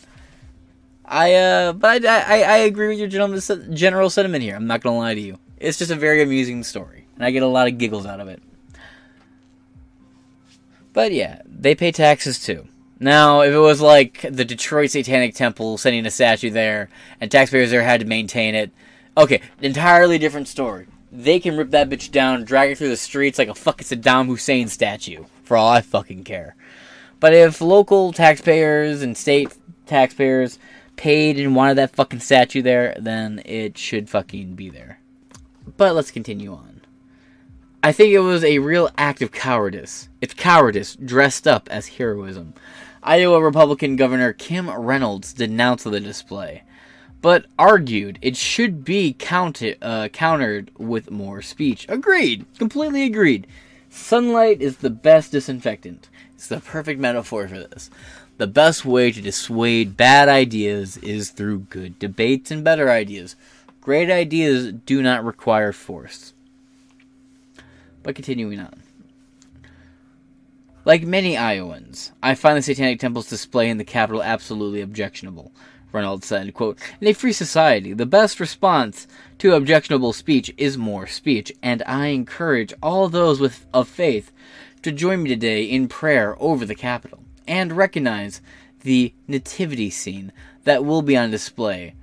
I 1.05 1.35
uh, 1.35 1.73
but 1.73 2.05
I, 2.05 2.19
I, 2.19 2.41
I 2.41 2.57
agree 2.57 2.89
with 2.89 2.99
your 2.99 3.07
general 3.07 3.39
general 3.73 4.09
sentiment 4.09 4.43
here. 4.43 4.55
I'm 4.55 4.67
not 4.67 4.81
gonna 4.81 4.97
lie 4.97 5.13
to 5.13 5.21
you. 5.21 5.37
It's 5.57 5.77
just 5.77 5.91
a 5.91 5.95
very 5.95 6.21
amusing 6.21 6.63
story 6.63 7.06
and 7.17 7.25
I 7.25 7.31
get 7.31 7.43
a 7.43 7.47
lot 7.47 7.67
of 7.67 7.77
giggles 7.77 8.05
out 8.05 8.19
of 8.19 8.27
it. 8.27 8.41
But 10.93 11.11
yeah, 11.11 11.41
they 11.45 11.75
pay 11.75 11.91
taxes 11.91 12.43
too. 12.43 12.67
Now, 12.99 13.41
if 13.41 13.53
it 13.53 13.59
was 13.59 13.81
like 13.81 14.25
the 14.29 14.45
Detroit 14.45 14.91
Satanic 14.91 15.35
Temple 15.35 15.77
sending 15.77 16.05
a 16.05 16.11
statue 16.11 16.49
there, 16.49 16.89
and 17.21 17.29
taxpayers 17.29 17.69
there 17.69 17.83
had 17.83 17.99
to 17.99 18.07
maintain 18.07 18.55
it, 18.55 18.71
okay, 19.15 19.41
entirely 19.61 20.17
different 20.17 20.47
story. 20.47 20.87
They 21.11 21.39
can 21.39 21.57
rip 21.57 21.71
that 21.71 21.89
bitch 21.89 22.11
down, 22.11 22.43
drag 22.43 22.71
it 22.71 22.77
through 22.77 22.89
the 22.89 22.97
streets 22.97 23.37
like 23.37 23.49
a 23.49 23.55
fucking 23.55 23.85
Saddam 23.85 24.25
Hussein 24.25 24.67
statue, 24.67 25.25
for 25.43 25.55
all 25.55 25.69
I 25.69 25.81
fucking 25.81 26.23
care. 26.23 26.55
But 27.19 27.33
if 27.33 27.61
local 27.61 28.11
taxpayers 28.11 29.01
and 29.01 29.15
state 29.15 29.55
taxpayers 29.85 30.59
paid 30.95 31.39
and 31.39 31.55
wanted 31.55 31.75
that 31.75 31.95
fucking 31.95 32.19
statue 32.19 32.61
there, 32.61 32.95
then 32.99 33.41
it 33.45 33.77
should 33.77 34.09
fucking 34.09 34.55
be 34.55 34.69
there. 34.69 34.99
But 35.77 35.93
let's 35.95 36.11
continue 36.11 36.53
on. 36.53 36.76
I 37.83 37.91
think 37.91 38.11
it 38.11 38.19
was 38.19 38.43
a 38.43 38.59
real 38.59 38.89
act 38.97 39.21
of 39.21 39.31
cowardice. 39.31 40.09
It's 40.19 40.33
cowardice 40.33 40.95
dressed 40.95 41.47
up 41.47 41.69
as 41.69 41.87
heroism. 41.87 42.53
Iowa 43.03 43.41
Republican 43.41 43.95
Governor 43.95 44.33
Kim 44.33 44.69
Reynolds 44.69 45.31
denounced 45.31 45.85
the 45.85 45.99
display, 45.99 46.63
but 47.21 47.45
argued 47.57 48.17
it 48.21 48.35
should 48.35 48.83
be 48.83 49.13
counted, 49.13 49.77
uh, 49.81 50.09
countered 50.09 50.71
with 50.77 51.11
more 51.11 51.41
speech. 51.41 51.85
Agreed. 51.87 52.45
Completely 52.57 53.03
agreed. 53.03 53.45
Sunlight 53.89 54.61
is 54.61 54.77
the 54.77 54.89
best 54.89 55.31
disinfectant. 55.31 56.09
It's 56.35 56.47
the 56.47 56.59
perfect 56.59 56.99
metaphor 56.99 57.47
for 57.47 57.59
this. 57.59 57.89
The 58.37 58.47
best 58.47 58.85
way 58.85 59.11
to 59.11 59.21
dissuade 59.21 59.95
bad 59.95 60.29
ideas 60.29 60.97
is 60.97 61.29
through 61.29 61.59
good 61.69 61.99
debates 61.99 62.51
and 62.51 62.63
better 62.63 62.89
ideas. 62.89 63.35
Great 63.81 64.09
ideas 64.09 64.73
do 64.73 65.01
not 65.01 65.23
require 65.23 65.71
force. 65.71 66.33
But 68.07 68.15
continuing 68.15 68.57
on. 68.61 68.83
Like 70.85 71.03
many 71.03 71.35
Iowans, 71.35 72.13
I 72.23 72.35
find 72.35 72.57
the 72.57 72.61
Satanic 72.61 73.01
Temple's 73.01 73.27
display 73.27 73.69
in 73.69 73.79
the 73.79 73.83
Capitol 73.83 74.23
absolutely 74.23 74.79
objectionable. 74.79 75.51
Reynolds 75.91 76.25
said, 76.25 76.53
quote, 76.53 76.79
In 77.01 77.07
a 77.09 77.13
free 77.13 77.33
society, 77.33 77.91
the 77.91 78.05
best 78.05 78.39
response 78.39 79.07
to 79.39 79.55
objectionable 79.55 80.13
speech 80.13 80.53
is 80.55 80.77
more 80.77 81.05
speech, 81.05 81.51
and 81.61 81.83
I 81.85 82.05
encourage 82.07 82.73
all 82.81 83.09
those 83.09 83.41
with 83.41 83.65
of 83.73 83.89
faith 83.89 84.31
to 84.83 84.93
join 84.93 85.23
me 85.23 85.29
today 85.29 85.65
in 85.65 85.89
prayer 85.89 86.37
over 86.39 86.65
the 86.65 86.75
Capitol 86.75 87.25
and 87.45 87.73
recognize 87.73 88.39
the 88.83 89.13
nativity 89.27 89.89
scene 89.89 90.31
that 90.63 90.85
will 90.85 91.01
be 91.01 91.17
on 91.17 91.29
display, 91.29 91.93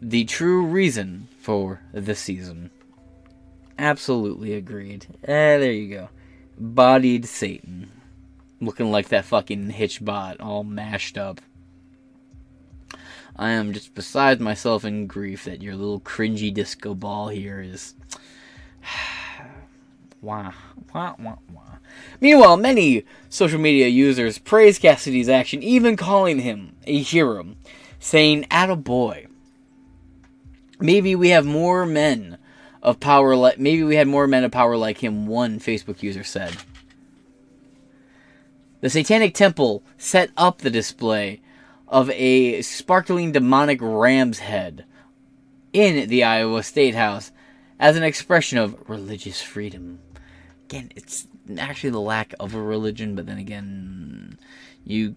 the 0.00 0.24
true 0.24 0.64
reason 0.64 1.26
for 1.40 1.80
the 1.92 2.14
season. 2.14 2.70
Absolutely 3.78 4.54
agreed. 4.54 5.06
Eh, 5.24 5.58
there 5.58 5.72
you 5.72 5.88
go. 5.88 6.08
Bodied 6.58 7.26
Satan. 7.26 7.90
Looking 8.60 8.90
like 8.90 9.08
that 9.08 9.24
fucking 9.24 9.72
hitchbot, 9.72 10.36
all 10.40 10.62
mashed 10.62 11.18
up. 11.18 11.40
I 13.34 13.50
am 13.50 13.72
just 13.72 13.94
beside 13.94 14.40
myself 14.40 14.84
in 14.84 15.06
grief 15.06 15.44
that 15.44 15.62
your 15.62 15.74
little 15.74 16.00
cringy 16.00 16.52
disco 16.52 16.94
ball 16.94 17.28
here 17.28 17.60
is. 17.60 17.94
wah, 20.20 20.52
wah, 20.94 21.14
wah, 21.18 21.36
wah. 21.52 21.78
Meanwhile, 22.20 22.58
many 22.58 23.04
social 23.28 23.58
media 23.58 23.88
users 23.88 24.38
praise 24.38 24.78
Cassidy's 24.78 25.28
action, 25.28 25.62
even 25.62 25.96
calling 25.96 26.40
him 26.40 26.76
a 26.86 27.00
hero, 27.00 27.56
saying, 27.98 28.46
"Atta 28.50 28.76
boy." 28.76 29.26
Maybe 30.78 31.14
we 31.14 31.30
have 31.30 31.46
more 31.46 31.86
men 31.86 32.38
of 32.82 33.00
power 33.00 33.36
like 33.36 33.58
maybe 33.58 33.82
we 33.84 33.96
had 33.96 34.08
more 34.08 34.26
men 34.26 34.44
of 34.44 34.50
power 34.50 34.76
like 34.76 34.98
him, 34.98 35.26
one 35.26 35.60
Facebook 35.60 36.02
user 36.02 36.24
said. 36.24 36.56
The 38.80 38.90
Satanic 38.90 39.34
Temple 39.34 39.84
set 39.96 40.30
up 40.36 40.58
the 40.58 40.70
display 40.70 41.40
of 41.86 42.10
a 42.10 42.62
sparkling 42.62 43.30
demonic 43.30 43.78
ram's 43.80 44.40
head 44.40 44.84
in 45.72 46.08
the 46.08 46.24
Iowa 46.24 46.62
State 46.64 46.96
House 46.96 47.30
as 47.78 47.96
an 47.96 48.02
expression 48.02 48.58
of 48.58 48.76
religious 48.88 49.40
freedom. 49.40 50.00
Again, 50.64 50.90
it's 50.96 51.28
actually 51.58 51.90
the 51.90 52.00
lack 52.00 52.34
of 52.40 52.54
a 52.54 52.62
religion, 52.62 53.14
but 53.14 53.26
then 53.26 53.38
again, 53.38 54.38
you. 54.84 55.14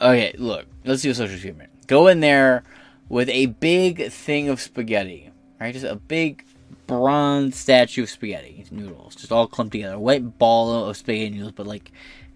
Okay, 0.00 0.34
look, 0.38 0.66
let's 0.84 1.02
do 1.02 1.10
a 1.10 1.14
social 1.14 1.34
experiment. 1.34 1.70
Go 1.88 2.06
in 2.06 2.20
there 2.20 2.62
with 3.08 3.28
a 3.30 3.46
big 3.46 4.10
thing 4.10 4.48
of 4.48 4.60
spaghetti, 4.60 5.30
right? 5.60 5.72
Just 5.72 5.86
a 5.86 5.96
big 5.96 6.44
bronze 6.88 7.54
statue 7.54 8.02
of 8.02 8.10
spaghetti 8.10 8.64
noodles, 8.72 9.14
just 9.14 9.30
all 9.30 9.46
clumped 9.46 9.72
together. 9.72 9.94
A 9.94 10.00
white 10.00 10.38
ball 10.38 10.88
of 10.88 10.96
spaghetti 10.96 11.30
noodles, 11.30 11.52
but 11.52 11.68
like 11.68 11.92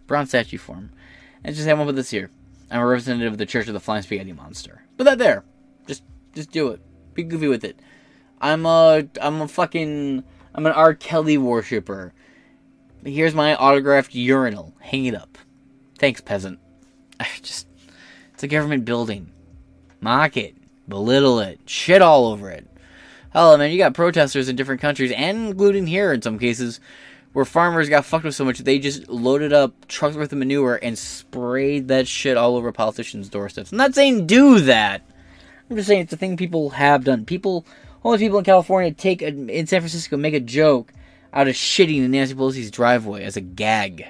bronze 0.07 0.29
statue 0.29 0.59
form. 0.59 0.93
And 1.43 1.57
just 1.57 1.67
have 1.67 1.79
one 1.79 1.89
with 1.89 1.97
this 1.97 2.11
here. 2.11 2.31
I'm 2.71 2.81
a 2.81 2.87
representative 2.87 3.33
of 3.33 3.39
the 3.39 3.47
Church 3.47 3.67
of 3.67 3.75
the 3.75 3.81
Flying 3.81 4.03
Spaghetti 4.03 4.33
Monster. 4.33 4.85
Put 4.97 5.05
that 5.05 5.19
there. 5.19 5.45
Just 5.89 6.05
just 6.35 6.53
do 6.53 6.69
it. 6.69 6.81
Be 7.15 7.25
goofy 7.25 7.49
with 7.49 7.65
it. 7.65 7.81
I'm 8.41 8.65
a 8.65 9.09
I'm 9.21 9.41
a 9.41 9.49
fucking 9.49 10.23
I'm 10.55 10.67
an 10.67 10.73
R. 10.73 10.95
Kelly 10.95 11.37
worshiper. 11.37 12.13
Here's 13.05 13.35
my 13.35 13.57
autographed 13.57 14.15
urinal. 14.15 14.75
Hang 14.81 15.07
it 15.07 15.15
up. 15.15 15.39
Thanks, 15.99 16.21
peasant. 16.21 16.61
I 17.21 17.27
Just 17.43 17.67
it's 18.35 18.43
a 18.45 18.49
government 18.49 18.85
building. 18.85 19.33
Mock 20.01 20.37
it. 20.37 20.57
Belittle 20.89 21.41
it. 21.41 21.61
Shit 21.67 22.03
all 22.03 22.27
over 22.27 22.51
it. 22.51 22.67
Hell, 23.33 23.57
man, 23.57 23.71
you 23.71 23.79
got 23.79 23.95
protesters 23.95 24.51
in 24.51 24.57
different 24.57 24.83
countries, 24.83 25.11
and 25.11 25.49
including 25.49 25.87
here 25.87 26.13
in 26.13 26.21
some 26.21 26.39
cases, 26.39 26.81
where 27.33 27.47
farmers 27.47 27.89
got 27.89 28.05
fucked 28.05 28.25
with 28.25 28.35
so 28.35 28.45
much 28.45 28.59
they 28.59 28.79
just 28.79 29.09
loaded 29.09 29.55
up 29.55 29.89
trucks 29.89 30.17
worth 30.17 30.33
of 30.33 30.39
manure 30.39 30.79
and 30.83 30.99
sprayed 30.99 31.89
that 31.89 32.07
shit 32.07 32.37
all 32.37 32.57
over 32.57 32.73
politicians' 32.73 33.31
doorsteps. 33.31 33.73
I'm 33.73 33.79
not 33.79 33.95
saying 33.95 34.27
do 34.27 34.61
that. 34.61 35.09
I'm 35.71 35.77
just 35.77 35.89
saying 35.89 36.03
it's 36.03 36.13
a 36.13 36.17
thing 36.19 36.37
people 36.37 36.71
have 36.71 37.05
done. 37.05 37.25
People, 37.25 37.65
only 38.05 38.19
people 38.19 38.37
in 38.37 38.45
California 38.45 38.93
take 38.93 39.23
a, 39.23 39.29
in 39.29 39.67
San 39.67 39.81
Francisco 39.81 40.19
make 40.19 40.35
a 40.35 40.41
joke 40.41 40.93
out 41.33 41.49
of 41.49 41.55
shitting 41.55 42.05
in 42.05 42.11
Nancy 42.11 42.35
Pelosi's 42.35 42.71
driveway 42.71 43.25
as 43.25 43.39
a 43.39 43.41
gag. 43.41 44.09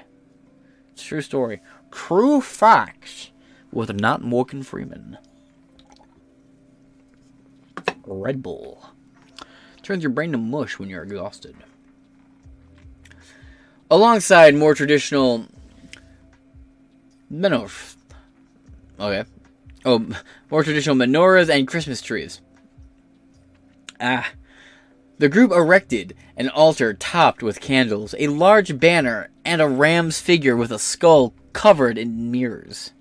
It's 0.91 1.05
a 1.05 1.07
true 1.07 1.21
story. 1.21 1.61
True 1.91 2.41
facts 2.41 3.31
with 3.71 3.97
not 3.97 4.21
Morgan 4.21 4.63
Freeman. 4.63 5.17
Red 8.05 8.43
Bull 8.43 8.89
turns 9.83 10.03
your 10.03 10.11
brain 10.11 10.31
to 10.31 10.37
mush 10.37 10.79
when 10.79 10.89
you're 10.89 11.03
exhausted. 11.03 11.55
Alongside 13.91 14.55
more 14.55 14.73
traditional 14.73 15.45
menorahs. 17.31 17.95
Okay. 18.99 19.29
Oh, 19.85 20.07
more 20.49 20.63
traditional 20.63 20.95
menorahs 20.95 21.49
and 21.49 21.67
Christmas 21.67 22.01
trees. 22.01 22.41
Ah. 23.99 24.31
The 25.19 25.29
group 25.29 25.51
erected 25.51 26.15
an 26.35 26.49
altar 26.49 26.93
topped 26.93 27.43
with 27.43 27.61
candles, 27.61 28.15
a 28.17 28.27
large 28.27 28.79
banner, 28.79 29.29
and 29.45 29.61
a 29.61 29.67
ram's 29.67 30.19
figure 30.19 30.57
with 30.57 30.71
a 30.71 30.79
skull 30.79 31.33
covered 31.53 31.97
in 31.97 32.31
mirrors, 32.31 32.91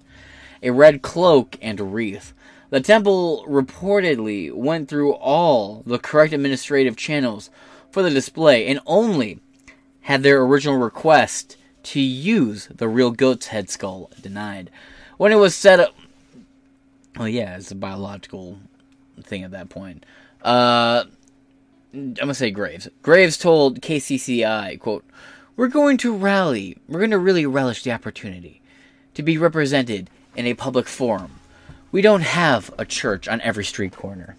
a 0.62 0.70
red 0.70 1.02
cloak 1.02 1.56
and 1.62 1.94
wreath. 1.94 2.34
The 2.72 2.80
temple 2.80 3.44
reportedly 3.46 4.50
went 4.50 4.88
through 4.88 5.12
all 5.12 5.82
the 5.84 5.98
correct 5.98 6.32
administrative 6.32 6.96
channels 6.96 7.50
for 7.90 8.02
the 8.02 8.08
display 8.08 8.66
and 8.66 8.80
only 8.86 9.40
had 10.00 10.22
their 10.22 10.40
original 10.40 10.78
request 10.78 11.58
to 11.82 12.00
use 12.00 12.68
the 12.74 12.88
real 12.88 13.10
goat's 13.10 13.48
head 13.48 13.68
skull 13.68 14.10
denied. 14.22 14.70
When 15.18 15.32
it 15.32 15.36
was 15.36 15.54
set 15.54 15.80
up. 15.80 15.94
Well, 17.18 17.28
yeah, 17.28 17.58
it's 17.58 17.70
a 17.70 17.74
biological 17.74 18.58
thing 19.22 19.42
at 19.42 19.50
that 19.50 19.68
point. 19.68 20.06
Uh, 20.42 21.04
I'm 21.92 22.14
gonna 22.14 22.32
say 22.32 22.50
Graves. 22.50 22.88
Graves 23.02 23.36
told 23.36 23.82
KCCI, 23.82 24.80
quote, 24.80 25.04
We're 25.58 25.68
going 25.68 25.98
to 25.98 26.16
rally, 26.16 26.78
we're 26.88 27.00
going 27.00 27.10
to 27.10 27.18
really 27.18 27.44
relish 27.44 27.82
the 27.82 27.92
opportunity 27.92 28.62
to 29.12 29.22
be 29.22 29.36
represented 29.36 30.08
in 30.34 30.46
a 30.46 30.54
public 30.54 30.88
forum. 30.88 31.32
We 31.92 32.00
don't 32.00 32.22
have 32.22 32.74
a 32.78 32.86
church 32.86 33.28
on 33.28 33.40
every 33.42 33.64
street 33.64 33.94
corner. 33.94 34.36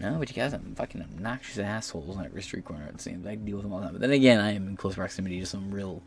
No, 0.00 0.16
but 0.18 0.30
you 0.30 0.36
guys 0.36 0.54
are 0.54 0.60
fucking 0.76 1.02
obnoxious 1.02 1.58
assholes 1.58 2.16
on 2.16 2.24
every 2.24 2.42
street 2.42 2.64
corner, 2.64 2.86
it 2.86 3.00
seems. 3.00 3.26
I 3.26 3.34
deal 3.34 3.56
with 3.56 3.64
them 3.64 3.72
all 3.72 3.80
the 3.80 3.86
time. 3.86 3.94
But 3.94 4.00
then 4.00 4.12
again, 4.12 4.40
I 4.40 4.52
am 4.52 4.68
in 4.68 4.76
close 4.76 4.94
proximity 4.94 5.40
to 5.40 5.46
some 5.46 5.70
real 5.70 6.02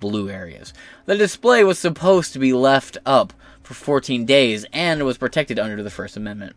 blue 0.00 0.28
areas. 0.28 0.72
The 1.06 1.16
display 1.16 1.64
was 1.64 1.78
supposed 1.78 2.34
to 2.34 2.38
be 2.38 2.52
left 2.52 2.98
up 3.06 3.32
for 3.62 3.74
14 3.74 4.26
days 4.26 4.66
and 4.72 5.04
was 5.04 5.16
protected 5.18 5.58
under 5.58 5.82
the 5.82 5.90
First 5.90 6.16
Amendment. 6.16 6.54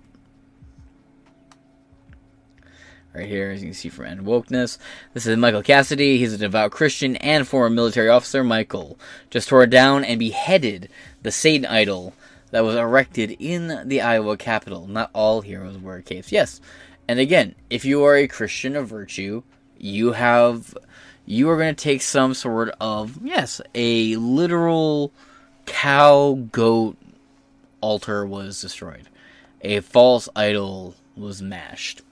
Right 3.14 3.28
here, 3.28 3.52
as 3.52 3.62
you 3.62 3.70
can 3.70 3.74
see 3.74 3.88
from 3.88 4.08
End 4.08 4.26
Wokeness. 4.26 4.78
This 5.14 5.26
is 5.26 5.38
Michael 5.38 5.64
Cassidy. 5.64 6.18
He's 6.18 6.34
a 6.34 6.38
devout 6.38 6.72
Christian 6.72 7.16
and 7.16 7.48
former 7.48 7.70
military 7.70 8.10
officer. 8.10 8.44
Michael 8.44 9.00
just 9.30 9.48
tore 9.48 9.66
down 9.66 10.04
and 10.04 10.20
beheaded 10.20 10.90
the 11.22 11.32
Satan 11.32 11.66
idol 11.66 12.14
that 12.56 12.64
was 12.64 12.76
erected 12.76 13.36
in 13.38 13.86
the 13.86 14.00
Iowa 14.00 14.38
Capitol. 14.38 14.88
Not 14.88 15.10
all 15.12 15.42
heroes 15.42 15.78
wear 15.78 16.02
capes. 16.02 16.32
Yes. 16.32 16.62
And 17.06 17.20
again, 17.20 17.54
if 17.70 17.84
you 17.84 18.02
are 18.06 18.16
a 18.16 18.30
Christian 18.30 18.78
of 18.78 18.88
virtue, 18.88 19.44
you 19.78 20.14
have 20.14 20.74
you 21.26 21.50
are 21.50 21.58
going 21.58 21.76
to 21.76 21.84
take 21.84 22.02
some 22.02 22.34
sort 22.34 22.74
of, 22.80 23.20
yes, 23.22 23.60
a 23.76 24.16
literal 24.16 25.12
cow 25.66 26.48
goat 26.54 26.96
altar 27.82 28.26
was 28.26 28.62
destroyed. 28.62 29.10
A 29.60 29.82
false 29.82 30.30
idol 30.34 30.96
was 31.18 31.42
mashed. 31.42 32.04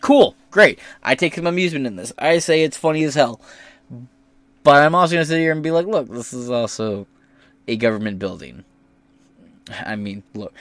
Cool, 0.00 0.34
great. 0.50 0.80
I 1.04 1.14
take 1.14 1.36
some 1.36 1.46
amusement 1.46 1.86
in 1.86 1.94
this. 1.94 2.12
I 2.18 2.40
say 2.40 2.64
it's 2.64 2.76
funny 2.76 3.04
as 3.04 3.14
hell. 3.14 3.40
But 4.64 4.82
I'm 4.82 4.96
also 4.96 5.12
going 5.14 5.22
to 5.22 5.28
sit 5.28 5.38
here 5.38 5.52
and 5.52 5.62
be 5.62 5.70
like, 5.70 5.86
look, 5.86 6.08
this 6.08 6.32
is 6.32 6.50
also 6.50 7.06
a 7.68 7.76
government 7.76 8.18
building. 8.18 8.64
I 9.86 9.96
mean, 9.96 10.22
look, 10.34 10.54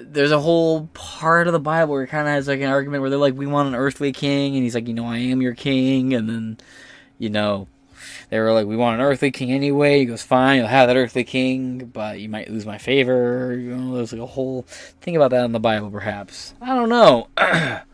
there's 0.00 0.32
a 0.32 0.40
whole 0.40 0.88
part 0.94 1.46
of 1.46 1.52
the 1.52 1.60
Bible 1.60 1.92
where 1.92 2.02
it 2.02 2.08
kind 2.08 2.26
of 2.26 2.34
has 2.34 2.48
like 2.48 2.60
an 2.60 2.68
argument 2.68 3.00
where 3.00 3.10
they're 3.10 3.18
like, 3.18 3.34
we 3.34 3.46
want 3.46 3.68
an 3.68 3.74
earthly 3.74 4.12
king, 4.12 4.54
and 4.54 4.62
he's 4.62 4.74
like, 4.74 4.88
you 4.88 4.94
know, 4.94 5.06
I 5.06 5.18
am 5.18 5.42
your 5.42 5.54
king, 5.54 6.14
and 6.14 6.28
then, 6.28 6.58
you 7.18 7.30
know, 7.30 7.68
they 8.30 8.38
were 8.38 8.52
like, 8.52 8.66
we 8.66 8.76
want 8.76 9.00
an 9.00 9.06
earthly 9.06 9.30
king 9.30 9.52
anyway. 9.52 10.00
He 10.00 10.04
goes, 10.04 10.22
fine, 10.22 10.58
you'll 10.58 10.66
have 10.66 10.88
that 10.88 10.96
earthly 10.96 11.24
king, 11.24 11.86
but 11.86 12.20
you 12.20 12.28
might 12.28 12.50
lose 12.50 12.66
my 12.66 12.78
favor. 12.78 13.56
You 13.56 13.76
know, 13.76 13.96
there's 13.96 14.12
like 14.12 14.22
a 14.22 14.26
whole 14.26 14.62
thing 15.00 15.16
about 15.16 15.30
that 15.30 15.44
in 15.44 15.52
the 15.52 15.60
Bible, 15.60 15.90
perhaps. 15.90 16.54
I 16.60 16.74
don't 16.74 16.88
know. 16.88 17.28
but 17.36 17.84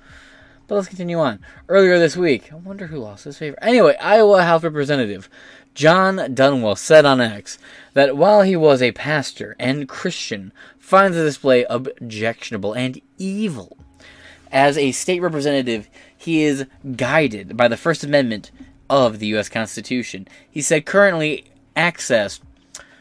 let's 0.69 0.89
continue 0.89 1.19
on. 1.19 1.41
Earlier 1.69 1.99
this 1.99 2.17
week, 2.17 2.53
I 2.53 2.57
wonder 2.57 2.87
who 2.87 2.99
lost 2.99 3.25
his 3.25 3.39
favor. 3.39 3.59
Anyway, 3.63 3.97
Iowa 3.97 4.43
House 4.43 4.63
Representative 4.63 5.29
Jon 5.75 6.17
Dunwell 6.35 6.77
said 6.77 7.05
on 7.05 7.21
X 7.21 7.59
that 7.95 8.17
while 8.17 8.43
he 8.43 8.57
was 8.57 8.83
a 8.83 8.93
pastor 8.93 9.57
and 9.59 9.89
Christian, 9.89 10.53
finds 10.79 11.17
the 11.17 11.25
display 11.25 11.65
objectionable 11.71 12.75
and 12.75 13.01
evil. 13.17 13.77
As 14.51 14.77
a 14.77 14.93
state 14.93 15.21
representative, 15.21 15.89
he 16.17 16.43
is 16.43 16.67
guided 16.97 17.57
by 17.57 17.69
the 17.69 17.79
First 17.79 18.05
Amendment 18.05 18.51
of 18.91 19.19
the 19.19 19.29
U.S. 19.29 19.49
Constitution. 19.49 20.29
He 20.51 20.61
said 20.61 20.85
currently 20.85 21.47
access 21.75 22.41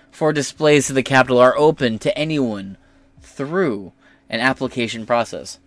for 0.10 0.32
displays 0.32 0.88
to 0.88 0.94
the 0.94 1.04
Capitol 1.04 1.40
are 1.40 1.58
open 1.58 2.00
to 2.00 2.18
anyone 2.18 2.78
through 3.22 3.92
an 4.30 4.40
application 4.40 5.06
process. 5.06 5.60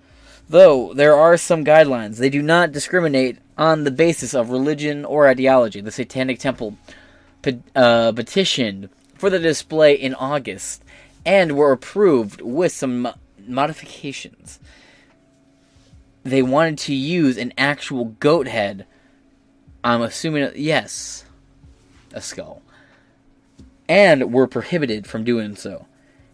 Though 0.49 0.93
there 0.93 1.17
are 1.17 1.37
some 1.37 1.65
guidelines, 1.65 2.19
they 2.19 2.31
do 2.31 2.43
not 2.43 2.73
discriminate 2.73 3.39
on 3.57 3.85
the 3.85 3.91
basis 3.91 4.35
of 4.35 4.51
religion 4.51 5.05
or 5.05 5.27
ideology. 5.27 5.81
The 5.81 5.91
Satanic 5.91 6.39
Temple 6.39 6.77
uh, 7.75 8.13
petitioned 8.13 8.91
for 9.15 9.31
the 9.31 9.39
display 9.39 9.95
in 9.95 10.15
August 10.15 10.83
and 11.25 11.57
were 11.57 11.73
approved 11.73 12.41
with 12.41 12.73
some 12.73 13.03
mo- 13.03 13.15
modifications. 13.47 14.59
They 16.23 16.43
wanted 16.43 16.79
to 16.79 16.95
use 16.95 17.37
an 17.37 17.53
actual 17.57 18.07
goat 18.21 18.49
head. 18.49 18.87
I'm 19.83 20.03
assuming, 20.03 20.51
yes, 20.57 21.25
a 22.13 22.21
skull. 22.21 22.63
And 23.89 24.33
were 24.33 24.47
prohibited 24.47 25.07
from 25.07 25.25
doing 25.25 25.57
so. 25.57 25.87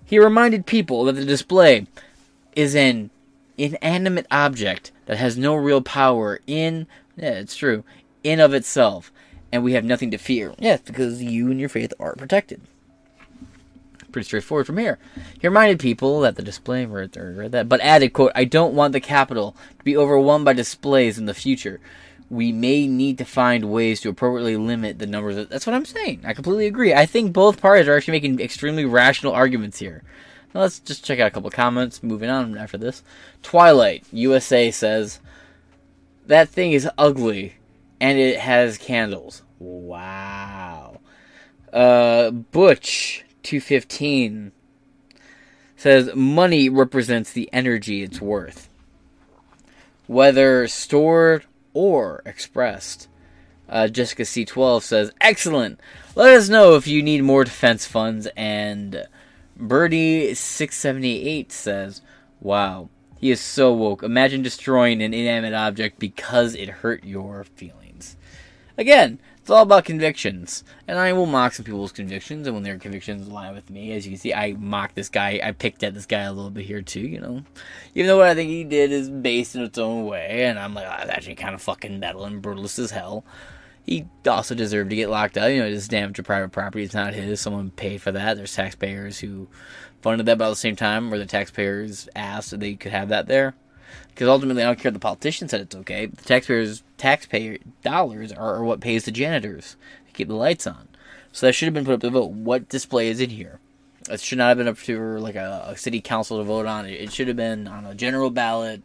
He 0.04 0.18
reminded 0.18 0.66
people 0.66 1.04
that 1.04 1.14
the 1.14 1.24
display 1.24 1.86
is 2.56 2.74
an 2.74 3.10
inanimate 3.62 4.26
object 4.30 4.92
that 5.06 5.18
has 5.18 5.36
no 5.36 5.54
real 5.54 5.80
power 5.82 6.40
in, 6.46 6.86
yeah, 7.16 7.32
it's 7.32 7.56
true, 7.56 7.84
in 8.22 8.40
of 8.40 8.54
itself, 8.54 9.12
and 9.52 9.62
we 9.62 9.72
have 9.72 9.84
nothing 9.84 10.10
to 10.10 10.18
fear. 10.18 10.54
Yes, 10.58 10.80
because 10.80 11.22
you 11.22 11.50
and 11.50 11.60
your 11.60 11.68
faith 11.68 11.92
are 11.98 12.14
protected. 12.14 12.60
Pretty 14.12 14.26
straightforward 14.26 14.66
from 14.66 14.78
here. 14.78 14.98
He 15.40 15.46
reminded 15.46 15.78
people 15.78 16.20
that 16.20 16.34
the 16.34 16.42
display, 16.42 16.84
read, 16.84 17.16
read 17.16 17.52
that, 17.52 17.68
but 17.68 17.80
added, 17.80 18.12
quote, 18.12 18.32
I 18.34 18.44
don't 18.44 18.74
want 18.74 18.92
the 18.92 19.00
Capitol 19.00 19.54
to 19.78 19.84
be 19.84 19.96
overwhelmed 19.96 20.44
by 20.44 20.52
displays 20.52 21.16
in 21.16 21.26
the 21.26 21.34
future. 21.34 21.80
We 22.28 22.52
may 22.52 22.86
need 22.86 23.18
to 23.18 23.24
find 23.24 23.70
ways 23.72 24.00
to 24.00 24.08
appropriately 24.08 24.56
limit 24.56 24.98
the 24.98 25.06
numbers. 25.06 25.36
Of, 25.36 25.48
that's 25.48 25.66
what 25.66 25.74
I'm 25.74 25.84
saying. 25.84 26.22
I 26.24 26.32
completely 26.32 26.66
agree. 26.66 26.92
I 26.94 27.06
think 27.06 27.32
both 27.32 27.60
parties 27.60 27.88
are 27.88 27.96
actually 27.96 28.12
making 28.12 28.40
extremely 28.40 28.84
rational 28.84 29.32
arguments 29.32 29.78
here. 29.78 30.02
Now 30.54 30.62
let's 30.62 30.80
just 30.80 31.04
check 31.04 31.20
out 31.20 31.28
a 31.28 31.30
couple 31.30 31.50
comments. 31.50 32.02
Moving 32.02 32.30
on 32.30 32.56
after 32.56 32.78
this. 32.78 33.02
Twilight 33.42 34.04
USA 34.12 34.70
says 34.70 35.20
that 36.26 36.48
thing 36.48 36.72
is 36.72 36.88
ugly, 36.98 37.54
and 38.00 38.18
it 38.18 38.38
has 38.38 38.78
candles. 38.78 39.42
Wow. 39.58 41.00
Uh, 41.72 42.30
Butch 42.30 43.24
two 43.42 43.60
fifteen 43.60 44.52
says 45.76 46.10
money 46.14 46.68
represents 46.68 47.32
the 47.32 47.48
energy 47.52 48.02
it's 48.02 48.20
worth, 48.20 48.68
whether 50.06 50.66
stored 50.68 51.46
or 51.72 52.22
expressed. 52.26 53.08
Uh, 53.68 53.86
Jessica 53.86 54.24
C12 54.24 54.82
says, 54.82 55.12
Excellent! 55.20 55.80
Let 56.16 56.34
us 56.34 56.48
know 56.48 56.74
if 56.74 56.88
you 56.88 57.02
need 57.02 57.22
more 57.22 57.44
defense 57.44 57.86
funds. 57.86 58.26
And 58.36 59.06
Birdie678 59.60 61.52
says, 61.52 62.02
Wow, 62.40 62.88
he 63.18 63.30
is 63.30 63.40
so 63.40 63.72
woke. 63.72 64.02
Imagine 64.02 64.42
destroying 64.42 65.02
an 65.02 65.12
inanimate 65.12 65.54
object 65.54 65.98
because 65.98 66.54
it 66.54 66.68
hurt 66.68 67.04
your 67.04 67.44
feelings. 67.44 68.16
Again, 68.78 69.20
it's 69.40 69.50
all 69.50 69.62
about 69.62 69.84
convictions. 69.84 70.64
And 70.88 70.98
I 70.98 71.12
will 71.12 71.26
mock 71.26 71.52
some 71.52 71.64
people's 71.64 71.92
convictions, 71.92 72.46
and 72.46 72.54
when 72.54 72.62
their 72.62 72.78
convictions 72.78 73.28
align 73.28 73.54
with 73.54 73.68
me, 73.68 73.92
as 73.92 74.06
you 74.06 74.12
can 74.12 74.18
see, 74.18 74.32
I 74.32 74.54
mock 74.54 74.94
this 74.94 75.10
guy. 75.10 75.38
I 75.42 75.52
picked 75.52 75.82
at 75.82 75.92
this 75.92 76.06
guy 76.06 76.20
a 76.20 76.32
little 76.32 76.50
bit 76.50 76.64
here, 76.64 76.80
too, 76.80 77.00
you 77.00 77.20
know. 77.20 77.42
Even 77.94 78.06
though 78.06 78.16
what 78.16 78.28
I 78.28 78.34
think 78.34 78.48
he 78.48 78.64
did 78.64 78.90
is 78.90 79.10
based 79.10 79.54
in 79.54 79.62
its 79.62 79.76
own 79.76 80.06
way, 80.06 80.44
and 80.44 80.58
I'm 80.58 80.72
like, 80.72 80.86
oh, 80.86 80.94
that's 80.96 81.10
actually 81.10 81.34
kind 81.34 81.54
of 81.54 81.60
fucking 81.60 82.00
metal 82.00 82.24
and 82.24 82.42
brutalist 82.42 82.78
as 82.78 82.90
hell. 82.90 83.24
He 83.90 84.06
also 84.24 84.54
deserved 84.54 84.90
to 84.90 84.96
get 84.96 85.10
locked 85.10 85.36
up. 85.36 85.50
You 85.50 85.58
know, 85.58 85.68
just 85.68 85.90
damage 85.90 86.14
to 86.14 86.22
private 86.22 86.52
property. 86.52 86.84
It's 86.84 86.94
not 86.94 87.12
his. 87.12 87.40
Someone 87.40 87.72
paid 87.72 88.00
for 88.00 88.12
that. 88.12 88.36
There's 88.36 88.54
taxpayers 88.54 89.18
who 89.18 89.48
funded 90.00 90.26
that, 90.26 90.40
at 90.40 90.48
the 90.48 90.54
same 90.54 90.76
time, 90.76 91.10
where 91.10 91.18
the 91.18 91.26
taxpayers 91.26 92.08
asked 92.14 92.52
that 92.52 92.60
they 92.60 92.76
could 92.76 92.92
have 92.92 93.08
that 93.08 93.26
there. 93.26 93.56
Because 94.10 94.28
ultimately, 94.28 94.62
I 94.62 94.66
don't 94.66 94.78
care 94.78 94.90
if 94.90 94.94
the 94.94 95.00
politician 95.00 95.48
said 95.48 95.60
it's 95.60 95.74
okay. 95.74 96.06
The 96.06 96.22
taxpayers' 96.22 96.84
taxpayer 96.98 97.58
dollars 97.82 98.30
are, 98.30 98.62
what 98.62 98.78
pays 98.78 99.06
the 99.06 99.10
janitors 99.10 99.74
to 100.06 100.12
keep 100.12 100.28
the 100.28 100.34
lights 100.34 100.68
on. 100.68 100.86
So 101.32 101.46
that 101.46 101.54
should 101.54 101.66
have 101.66 101.74
been 101.74 101.84
put 101.84 101.94
up 101.94 102.00
to 102.02 102.10
vote. 102.10 102.30
What 102.30 102.68
display 102.68 103.08
is 103.08 103.20
in 103.20 103.30
here? 103.30 103.58
It 104.08 104.20
should 104.20 104.38
not 104.38 104.50
have 104.50 104.58
been 104.58 104.68
up 104.68 104.78
to 104.78 105.18
like 105.18 105.34
a, 105.34 105.64
a 105.66 105.76
city 105.76 106.00
council 106.00 106.38
to 106.38 106.44
vote 106.44 106.66
on. 106.66 106.86
It 106.86 107.12
should 107.12 107.26
have 107.26 107.36
been 107.36 107.66
on 107.66 107.84
a 107.86 107.94
general 107.96 108.30
ballot 108.30 108.84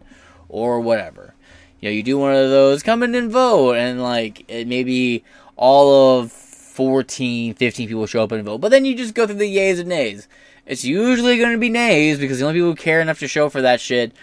or 0.49 0.79
whatever. 0.79 1.35
You 1.81 1.89
know, 1.89 1.93
you 1.93 2.03
do 2.03 2.17
one 2.17 2.33
of 2.33 2.49
those, 2.49 2.83
come 2.83 3.03
in 3.03 3.15
and 3.15 3.31
vote, 3.31 3.75
and 3.75 4.01
like 4.01 4.45
maybe 4.49 5.23
all 5.55 6.19
of 6.19 6.31
14, 6.31 7.53
15 7.53 7.87
people 7.87 8.05
show 8.05 8.23
up 8.23 8.31
and 8.31 8.43
vote. 8.43 8.59
But 8.59 8.71
then 8.71 8.85
you 8.85 8.95
just 8.95 9.13
go 9.13 9.25
through 9.25 9.35
the 9.35 9.55
yays 9.55 9.79
and 9.79 9.89
nays. 9.89 10.27
It's 10.65 10.83
usually 10.83 11.37
going 11.37 11.51
to 11.51 11.57
be 11.57 11.69
nays 11.69 12.17
because 12.17 12.39
the 12.39 12.45
only 12.45 12.59
people 12.59 12.71
who 12.71 12.75
care 12.75 13.01
enough 13.01 13.19
to 13.19 13.27
show 13.27 13.49
for 13.49 13.61
that 13.61 13.79
shit 13.79 14.13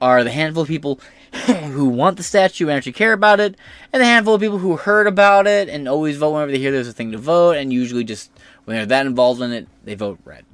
are 0.00 0.24
the 0.24 0.30
handful 0.30 0.62
of 0.64 0.68
people 0.68 1.00
who 1.46 1.88
want 1.88 2.16
the 2.16 2.22
statue 2.22 2.68
and 2.68 2.76
actually 2.76 2.92
care 2.92 3.12
about 3.12 3.40
it, 3.40 3.56
and 3.92 4.00
the 4.00 4.06
handful 4.06 4.34
of 4.34 4.40
people 4.40 4.58
who 4.58 4.76
heard 4.76 5.06
about 5.06 5.46
it 5.46 5.68
and 5.68 5.88
always 5.88 6.16
vote 6.16 6.32
whenever 6.32 6.52
they 6.52 6.58
hear 6.58 6.72
there's 6.72 6.88
a 6.88 6.92
thing 6.92 7.12
to 7.12 7.18
vote, 7.18 7.56
and 7.56 7.72
usually 7.72 8.04
just 8.04 8.30
when 8.64 8.76
they're 8.76 8.86
that 8.86 9.06
involved 9.06 9.40
in 9.40 9.52
it, 9.52 9.68
they 9.84 9.94
vote 9.94 10.18
red. 10.24 10.44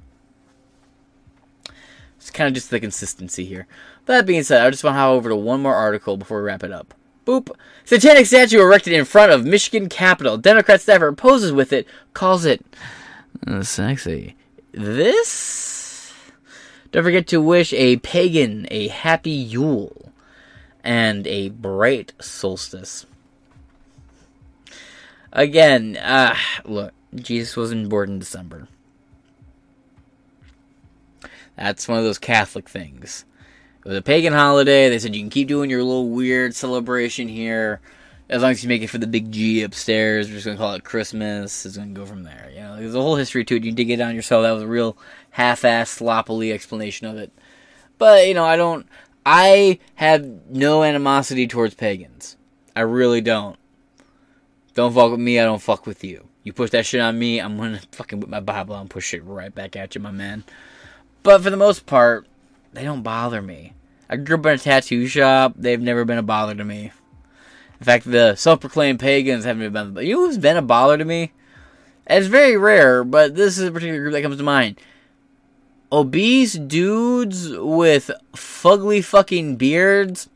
It's 2.16 2.30
kind 2.30 2.48
of 2.48 2.54
just 2.54 2.70
the 2.70 2.80
consistency 2.80 3.44
here. 3.44 3.66
That 4.10 4.26
being 4.26 4.42
said, 4.42 4.66
I 4.66 4.70
just 4.70 4.82
want 4.82 4.94
to 4.94 4.98
hop 4.98 5.10
over 5.10 5.28
to 5.28 5.36
one 5.36 5.62
more 5.62 5.76
article 5.76 6.16
before 6.16 6.38
we 6.38 6.46
wrap 6.48 6.64
it 6.64 6.72
up. 6.72 6.94
Boop. 7.24 7.48
Satanic 7.84 8.26
statue 8.26 8.60
erected 8.60 8.92
in 8.92 9.04
front 9.04 9.30
of 9.30 9.46
Michigan 9.46 9.88
Capitol. 9.88 10.36
Democrat 10.36 10.80
staffer 10.80 11.12
poses 11.12 11.52
with 11.52 11.72
it, 11.72 11.86
calls 12.12 12.44
it 12.44 12.66
sexy. 13.62 14.34
This? 14.72 16.12
Don't 16.90 17.04
forget 17.04 17.28
to 17.28 17.40
wish 17.40 17.72
a 17.72 17.98
pagan 17.98 18.66
a 18.72 18.88
happy 18.88 19.30
Yule 19.30 20.10
and 20.82 21.24
a 21.28 21.50
bright 21.50 22.12
solstice. 22.20 23.06
Again, 25.32 25.96
uh, 25.98 26.34
look, 26.64 26.92
Jesus 27.14 27.56
wasn't 27.56 27.88
born 27.88 28.10
in 28.10 28.18
December. 28.18 28.66
That's 31.54 31.86
one 31.86 31.98
of 31.98 32.04
those 32.04 32.18
Catholic 32.18 32.68
things. 32.68 33.24
It 33.84 33.88
was 33.88 33.98
a 33.98 34.02
pagan 34.02 34.32
holiday. 34.32 34.88
They 34.88 34.98
said 34.98 35.14
you 35.14 35.22
can 35.22 35.30
keep 35.30 35.48
doing 35.48 35.70
your 35.70 35.82
little 35.82 36.08
weird 36.08 36.54
celebration 36.54 37.28
here 37.28 37.80
as 38.28 38.42
long 38.42 38.52
as 38.52 38.62
you 38.62 38.68
make 38.68 38.82
it 38.82 38.88
for 38.88 38.98
the 38.98 39.06
big 39.06 39.32
G 39.32 39.62
upstairs. 39.62 40.28
We're 40.28 40.34
just 40.34 40.46
gonna 40.46 40.58
call 40.58 40.74
it 40.74 40.84
Christmas. 40.84 41.64
It's 41.64 41.76
gonna 41.76 41.92
go 41.92 42.06
from 42.06 42.22
there. 42.22 42.50
You 42.52 42.60
know, 42.60 42.76
there's 42.76 42.94
a 42.94 43.00
whole 43.00 43.16
history 43.16 43.44
to 43.44 43.56
it. 43.56 43.64
You 43.64 43.72
dig 43.72 43.90
it 43.90 43.96
down 43.96 44.14
yourself. 44.14 44.42
That 44.42 44.52
was 44.52 44.62
a 44.62 44.68
real 44.68 44.96
half-assed, 45.30 45.88
sloppily 45.88 46.52
explanation 46.52 47.06
of 47.06 47.16
it. 47.16 47.32
But 47.98 48.26
you 48.28 48.34
know, 48.34 48.44
I 48.44 48.56
don't. 48.56 48.86
I 49.24 49.78
have 49.96 50.24
no 50.48 50.82
animosity 50.82 51.46
towards 51.46 51.74
pagans. 51.74 52.36
I 52.76 52.82
really 52.82 53.20
don't. 53.20 53.58
Don't 54.74 54.94
fuck 54.94 55.10
with 55.10 55.20
me. 55.20 55.40
I 55.40 55.44
don't 55.44 55.60
fuck 55.60 55.86
with 55.86 56.04
you. 56.04 56.26
You 56.42 56.52
push 56.52 56.70
that 56.70 56.86
shit 56.86 57.00
on 57.00 57.18
me, 57.18 57.38
I'm 57.38 57.58
gonna 57.58 57.80
fucking 57.92 58.20
whip 58.20 58.30
my 58.30 58.40
Bible 58.40 58.74
and 58.76 58.88
push 58.88 59.12
it 59.12 59.24
right 59.24 59.54
back 59.54 59.76
at 59.76 59.94
you, 59.94 60.00
my 60.00 60.10
man. 60.10 60.44
But 61.22 61.42
for 61.42 61.50
the 61.50 61.56
most 61.56 61.84
part, 61.84 62.26
they 62.72 62.84
don't 62.84 63.02
bother 63.02 63.42
me. 63.42 63.74
I 64.08 64.16
grew 64.16 64.36
up 64.36 64.46
in 64.46 64.52
a 64.52 64.58
tattoo 64.58 65.06
shop. 65.06 65.54
They've 65.56 65.80
never 65.80 66.04
been 66.04 66.18
a 66.18 66.22
bother 66.22 66.54
to 66.54 66.64
me. 66.64 66.92
In 67.78 67.84
fact, 67.84 68.10
the 68.10 68.34
self-proclaimed 68.34 69.00
pagans 69.00 69.44
haven't 69.44 69.72
been. 69.72 70.04
You 70.04 70.14
know 70.14 70.26
who's 70.26 70.38
been 70.38 70.56
a 70.56 70.62
bother 70.62 70.98
to 70.98 71.04
me? 71.04 71.32
It's 72.06 72.26
very 72.26 72.56
rare, 72.56 73.04
but 73.04 73.36
this 73.36 73.56
is 73.56 73.68
a 73.68 73.70
particular 73.70 74.00
group 74.00 74.12
that 74.12 74.22
comes 74.22 74.36
to 74.36 74.42
mind. 74.42 74.80
Obese 75.92 76.54
dudes 76.54 77.50
with 77.50 78.10
fugly 78.34 79.02
fucking 79.02 79.56
beards 79.56 80.28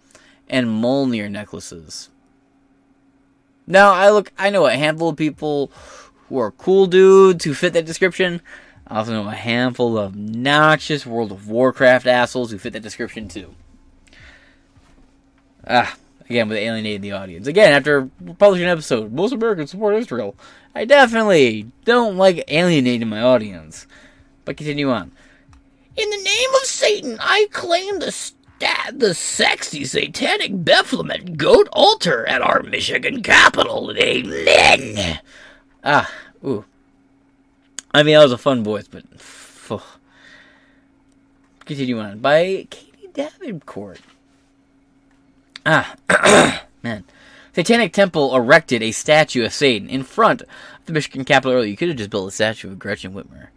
and 0.49 0.69
Mjolnir 0.69 1.31
necklaces. 1.31 2.11
Now, 3.67 3.93
I 3.93 4.11
look, 4.11 4.33
I 4.39 4.51
know 4.51 4.67
a 4.67 4.73
handful 4.73 5.11
of 5.11 5.17
people 5.17 5.71
who 6.29 6.39
are 6.39 6.51
cool 6.51 6.87
dudes 6.87 7.45
who 7.45 7.55
fit 7.55 7.73
that 7.73 7.87
description. 7.87 8.41
Also 8.95 9.11
know 9.11 9.29
a 9.29 9.35
handful 9.35 9.99
of 9.99 10.13
obnoxious 10.13 11.05
World 11.05 11.33
of 11.33 11.49
Warcraft 11.49 12.07
assholes 12.07 12.53
who 12.53 12.59
fit 12.59 12.75
that 12.75 12.83
description 12.85 13.27
too. 13.27 13.53
Ah, 15.67 15.97
again, 16.31 16.49
with 16.49 16.59
alienating 16.59 17.01
the 17.01 17.11
audience. 17.11 17.49
Again, 17.49 17.73
after 17.73 18.09
publishing 18.39 18.67
an 18.67 18.71
episode, 18.71 19.13
most 19.13 19.33
Americans 19.33 19.73
support 19.73 19.97
Israel. 19.97 20.37
I 20.77 20.85
definitely 20.85 21.73
don't 21.85 22.17
like 22.17 22.45
alienating 22.47 23.09
my 23.09 23.21
audience. 23.21 23.89
But 24.45 24.59
continue 24.59 24.93
on. 24.93 25.11
In 25.97 26.11
the 26.11 26.23
name 26.23 26.55
of 26.55 26.67
Satan, 26.67 27.17
I 27.19 27.49
claim 27.51 27.99
the 27.99 28.13
stat 28.13 28.93
the 28.95 29.13
sexy 29.13 29.85
satanic 29.87 30.53
Baphomet 30.65 31.37
goat 31.37 31.69
altar 31.73 32.25
at 32.29 32.43
our 32.43 32.63
Michigan 32.63 33.25
Capitol. 33.25 33.93
Amen. 33.99 35.19
Ah, 35.83 36.09
ooh. 36.45 36.65
I 37.95 38.03
mean, 38.03 38.15
that 38.17 38.25
was 38.25 38.33
a 38.33 38.39
fun 38.39 38.65
voice, 38.65 38.89
but. 38.89 39.05
Phew. 39.21 39.81
Continue 41.65 42.01
on. 42.01 42.19
By 42.19 42.67
Katie 42.69 43.09
Davenport. 43.15 44.01
Ah, 45.65 45.95
man. 46.83 47.05
Satanic 47.55 47.93
Temple 47.93 48.35
erected 48.35 48.83
a 48.83 48.91
statue 48.91 49.45
of 49.45 49.53
Satan 49.55 49.89
in 49.89 50.03
front 50.03 50.43
of 50.43 50.49
the 50.87 50.93
Michigan 50.93 51.25
Capitol 51.25 51.53
earlier. 51.53 51.71
You 51.71 51.77
could 51.77 51.89
have 51.89 51.97
just 51.97 52.11
built 52.11 52.29
a 52.29 52.33
statue 52.33 52.73
of 52.73 52.81
Gretchen 52.81 53.15
Whitmer 53.15 53.49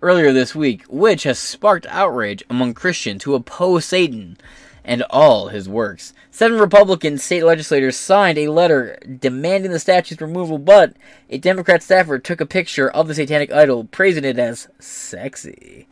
earlier 0.00 0.32
this 0.32 0.54
week, 0.54 0.84
which 0.88 1.24
has 1.24 1.38
sparked 1.38 1.86
outrage 1.88 2.44
among 2.48 2.74
Christians 2.74 3.24
who 3.24 3.34
oppose 3.34 3.84
Satan 3.84 4.38
and 4.84 5.02
all 5.10 5.48
his 5.48 5.68
works. 5.68 6.12
Seven 6.30 6.58
Republican 6.58 7.18
state 7.18 7.44
legislators 7.44 7.96
signed 7.96 8.38
a 8.38 8.48
letter 8.48 8.98
demanding 9.18 9.70
the 9.70 9.78
statue's 9.78 10.20
removal, 10.20 10.58
but 10.58 10.94
a 11.28 11.38
Democrat 11.38 11.82
staffer 11.82 12.18
took 12.18 12.40
a 12.40 12.46
picture 12.46 12.88
of 12.88 13.08
the 13.08 13.14
satanic 13.14 13.52
idol, 13.52 13.84
praising 13.84 14.24
it 14.24 14.38
as 14.38 14.68
sexy. 14.78 15.86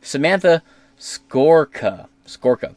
Samantha 0.00 0.62
Skorka, 0.98 2.08
Skorka, 2.26 2.74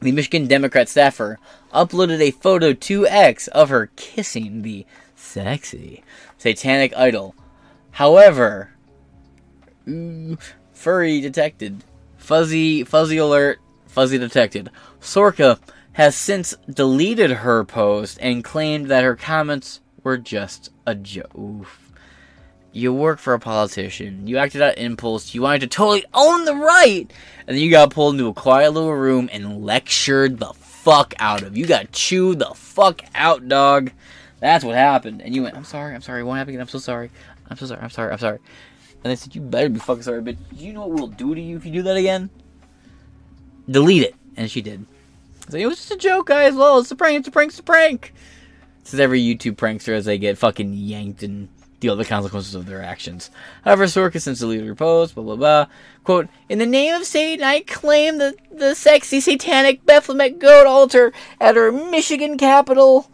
the 0.00 0.12
Michigan 0.12 0.46
Democrat 0.46 0.88
staffer, 0.88 1.38
uploaded 1.74 2.20
a 2.20 2.30
photo 2.30 2.72
to 2.72 3.06
X 3.06 3.48
of 3.48 3.68
her 3.68 3.90
kissing 3.96 4.62
the 4.62 4.86
sexy 5.16 6.02
satanic 6.38 6.92
idol. 6.96 7.34
However, 7.92 8.70
ooh, 9.88 10.38
furry 10.72 11.20
detected. 11.20 11.82
Fuzzy, 12.28 12.84
fuzzy 12.84 13.16
alert, 13.16 13.58
fuzzy 13.86 14.18
detected. 14.18 14.68
Sorka 15.00 15.58
has 15.92 16.14
since 16.14 16.54
deleted 16.70 17.30
her 17.30 17.64
post 17.64 18.18
and 18.20 18.44
claimed 18.44 18.88
that 18.88 19.02
her 19.02 19.16
comments 19.16 19.80
were 20.02 20.18
just 20.18 20.70
a 20.84 20.94
joke. 20.94 21.66
You 22.70 22.92
work 22.92 23.18
for 23.18 23.32
a 23.32 23.38
politician. 23.38 24.26
You 24.26 24.36
acted 24.36 24.60
out 24.60 24.76
impulse. 24.76 25.32
You 25.32 25.40
wanted 25.40 25.62
to 25.62 25.66
totally 25.68 26.04
own 26.12 26.44
the 26.44 26.54
right. 26.54 27.10
And 27.46 27.56
then 27.56 27.64
you 27.64 27.70
got 27.70 27.92
pulled 27.92 28.16
into 28.16 28.28
a 28.28 28.34
quiet 28.34 28.74
little 28.74 28.94
room 28.94 29.30
and 29.32 29.64
lectured 29.64 30.38
the 30.38 30.52
fuck 30.52 31.14
out 31.18 31.40
of. 31.40 31.56
You 31.56 31.66
got 31.66 31.92
chewed 31.92 32.40
the 32.40 32.52
fuck 32.54 33.00
out, 33.14 33.48
dog. 33.48 33.90
That's 34.38 34.66
what 34.66 34.74
happened. 34.74 35.22
And 35.22 35.34
you 35.34 35.44
went, 35.44 35.56
I'm 35.56 35.64
sorry, 35.64 35.94
I'm 35.94 36.02
sorry, 36.02 36.20
it 36.20 36.24
won't 36.24 36.36
happen 36.36 36.50
again. 36.50 36.60
I'm 36.60 36.68
so 36.68 36.78
sorry. 36.78 37.10
I'm 37.48 37.56
so 37.56 37.64
sorry, 37.64 37.80
I'm 37.80 37.88
sorry, 37.88 38.12
I'm 38.12 38.18
sorry. 38.18 38.38
And 39.04 39.12
I 39.12 39.14
said, 39.14 39.34
You 39.34 39.40
better 39.40 39.68
be 39.68 39.78
fucking 39.78 40.02
sorry, 40.02 40.22
do 40.22 40.36
you 40.56 40.72
know 40.72 40.86
what 40.86 40.90
we'll 40.90 41.06
do 41.08 41.34
to 41.34 41.40
you 41.40 41.56
if 41.56 41.64
you 41.64 41.72
do 41.72 41.82
that 41.82 41.96
again? 41.96 42.30
Delete 43.70 44.02
it. 44.02 44.14
And 44.36 44.50
she 44.50 44.62
did. 44.62 44.86
It 45.52 45.66
was 45.66 45.76
just 45.76 45.90
a 45.90 45.96
joke, 45.96 46.26
guys. 46.26 46.54
Well, 46.54 46.78
it's 46.78 46.90
a 46.90 46.96
prank, 46.96 47.18
it's 47.20 47.28
a 47.28 47.30
prank, 47.30 47.50
it's 47.50 47.58
a 47.58 47.62
prank. 47.62 48.12
This 48.82 48.94
is 48.94 49.00
every 49.00 49.20
YouTube 49.20 49.56
prankster 49.56 49.94
as 49.94 50.04
they 50.04 50.18
get 50.18 50.38
fucking 50.38 50.72
yanked 50.74 51.22
and 51.22 51.48
deal 51.80 51.96
with 51.96 52.06
the 52.06 52.08
consequences 52.08 52.54
of 52.54 52.66
their 52.66 52.82
actions. 52.82 53.30
However, 53.64 53.84
Sorka 53.84 54.20
since 54.20 54.40
deleted 54.40 54.66
her 54.66 54.74
post, 54.74 55.14
blah 55.14 55.24
blah 55.24 55.36
blah. 55.36 55.66
Quote, 56.04 56.28
In 56.48 56.58
the 56.58 56.66
name 56.66 56.94
of 56.94 57.04
Satan, 57.04 57.44
I 57.44 57.60
claim 57.60 58.18
the, 58.18 58.34
the 58.50 58.74
sexy 58.74 59.20
satanic 59.20 59.84
Baphomet 59.84 60.38
goat 60.38 60.66
altar 60.66 61.12
at 61.40 61.56
our 61.56 61.70
Michigan 61.70 62.36
Capitol. 62.36 63.10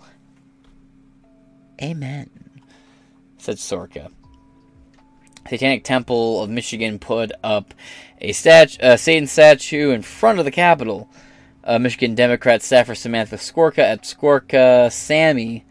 Amen. 1.82 2.30
Said 3.38 3.56
Sorka. 3.56 4.10
Satanic 5.48 5.84
Temple 5.84 6.42
of 6.42 6.50
Michigan 6.50 6.98
put 6.98 7.32
up 7.42 7.74
a 8.20 8.32
statue, 8.32 8.78
a 8.80 8.98
Satan 8.98 9.26
statue 9.26 9.90
in 9.90 10.02
front 10.02 10.38
of 10.38 10.44
the 10.44 10.50
Capitol. 10.50 11.08
Uh, 11.62 11.78
Michigan 11.78 12.14
Democrat 12.14 12.62
staffer 12.62 12.94
Samantha 12.94 13.36
Skorka 13.36 13.78
at 13.78 14.02
Skorka 14.02 14.90
Sammy 14.92 15.64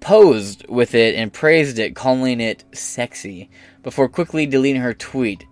posed 0.00 0.68
with 0.68 0.94
it 0.94 1.14
and 1.14 1.32
praised 1.32 1.78
it, 1.78 1.94
calling 1.94 2.40
it 2.40 2.64
sexy, 2.72 3.48
before 3.82 4.08
quickly 4.08 4.46
deleting 4.46 4.82
her 4.82 4.94
tweet. 4.94 5.46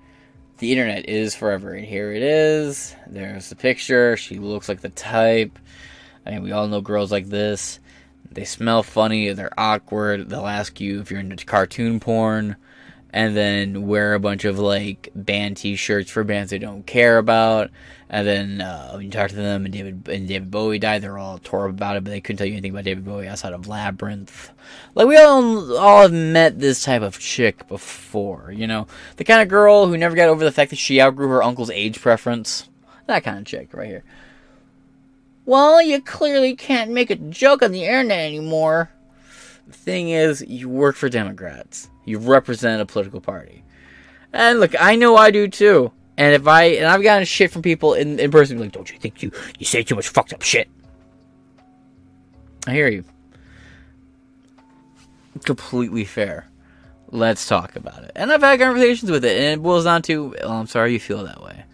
The 0.59 0.73
internet 0.73 1.09
is 1.09 1.35
forever, 1.35 1.73
and 1.73 1.87
here 1.87 2.13
it 2.13 2.23
is. 2.23 2.95
There's 3.07 3.49
the 3.49 3.57
picture. 3.57 4.17
She 4.17 4.39
looks 4.39 4.69
like 4.69 4.81
the 4.81 4.91
type. 4.91 5.59
I 6.25 6.31
mean, 6.31 6.43
we 6.43 6.53
all 6.53 6.69
know 6.69 6.81
girls 6.81 7.11
like 7.11 7.27
this. 7.27 7.81
They 8.31 8.45
smell 8.45 8.83
funny, 8.83 9.33
they're 9.33 9.53
awkward, 9.59 10.29
they'll 10.29 10.47
ask 10.47 10.81
you 10.81 11.01
if 11.01 11.11
you're 11.11 11.21
into 11.21 11.45
cartoon 11.45 12.01
porn 12.01 12.57
and 13.15 13.37
then 13.37 13.87
wear 13.87 14.15
a 14.15 14.21
bunch 14.21 14.45
of 14.45 14.59
like 14.59 15.09
band 15.15 15.57
T-shirts 15.57 16.11
for 16.11 16.25
bands 16.25 16.51
they 16.51 16.59
don't 16.59 16.85
care 16.85 17.19
about. 17.19 17.71
And 18.11 18.27
then 18.27 18.61
uh, 18.61 18.91
when 18.93 19.05
you 19.05 19.11
talk 19.11 19.31
to 19.31 19.37
them, 19.37 19.65
and 19.65 19.73
David 19.73 20.09
and 20.09 20.27
David 20.27 20.51
Bowie 20.51 20.81
died, 20.81 21.01
they're 21.01 21.17
all 21.17 21.39
tore 21.39 21.67
up 21.67 21.71
about 21.71 21.97
it, 21.97 22.03
but 22.03 22.11
they 22.11 22.21
couldn't 22.21 22.39
tell 22.39 22.47
you 22.47 22.55
anything 22.55 22.73
about 22.73 22.85
David 22.85 23.05
Bowie 23.05 23.29
outside 23.29 23.53
of 23.53 23.69
Labyrinth. 23.69 24.51
Like 24.97 25.07
we 25.07 25.17
all 25.17 25.77
all 25.77 26.03
have 26.03 26.13
met 26.13 26.59
this 26.59 26.83
type 26.83 27.03
of 27.03 27.21
chick 27.21 27.69
before, 27.69 28.53
you 28.53 28.67
know, 28.67 28.89
the 29.17 29.25
kind 29.25 29.41
of 29.41 29.49
girl 29.49 29.87
who 29.87 29.97
never 29.97 30.17
got 30.17 30.29
over 30.29 30.43
the 30.43 30.53
fact 30.53 30.71
that 30.71 30.77
she 30.77 31.01
outgrew 31.01 31.29
her 31.29 31.43
uncle's 31.43 31.71
age 31.71 32.01
preference. 32.01 32.69
That 33.07 33.23
kind 33.23 33.39
of 33.39 33.45
chick 33.45 33.73
right 33.73 33.87
here. 33.87 34.03
Well, 35.47 35.81
you 35.81 36.03
clearly 36.03 36.57
can't 36.57 36.91
make 36.91 37.11
a 37.11 37.17
joke 37.17 37.63
on 37.63 37.71
the 37.71 37.85
internet 37.85 38.19
anymore. 38.19 38.91
The 39.67 39.73
thing 39.73 40.11
is, 40.11 40.45
you 40.47 40.69
work 40.69 40.97
for 40.97 41.09
Democrats. 41.09 41.89
You 42.05 42.19
represent 42.19 42.83
a 42.83 42.87
political 42.87 43.21
party. 43.21 43.65
And 44.33 44.61
look, 44.61 44.75
I 44.79 44.97
know 44.97 45.17
I 45.17 45.31
do 45.31 45.49
too. 45.49 45.93
And 46.17 46.35
if 46.35 46.47
I 46.47 46.65
and 46.65 46.87
I've 46.87 47.03
gotten 47.03 47.25
shit 47.25 47.51
from 47.51 47.63
people 47.63 47.95
in, 47.95 48.19
in 48.21 48.31
person 48.31 48.59
like, 48.59 48.73
don't 48.73 48.91
you 48.91 48.99
think 48.99 49.23
you 49.23 49.33
you 49.59 49.67
say 49.67 49.83
too 49.83 49.95
much 49.95 50.09
fucked 50.09 50.33
up 50.33 50.43
shit? 50.43 50.69
I 52.67 52.73
hear 52.73 52.89
you. 52.89 53.05
Completely 55.45 56.05
fair. 56.05 56.49
Let's 57.09 57.47
talk 57.47 57.77
about 57.77 58.05
it. 58.05 58.13
And 58.15 58.33
I've 58.33 58.43
had 58.43 58.61
conversations 58.61 59.11
with 59.11 59.25
it, 59.25 59.37
and 59.37 59.61
it 59.61 59.63
boils 59.63 59.85
down 59.85 60.03
to, 60.03 60.35
oh, 60.43 60.53
I'm 60.53 60.67
sorry 60.67 60.93
you 60.93 61.01
feel 61.01 61.25
that 61.25 61.43
way. 61.43 61.65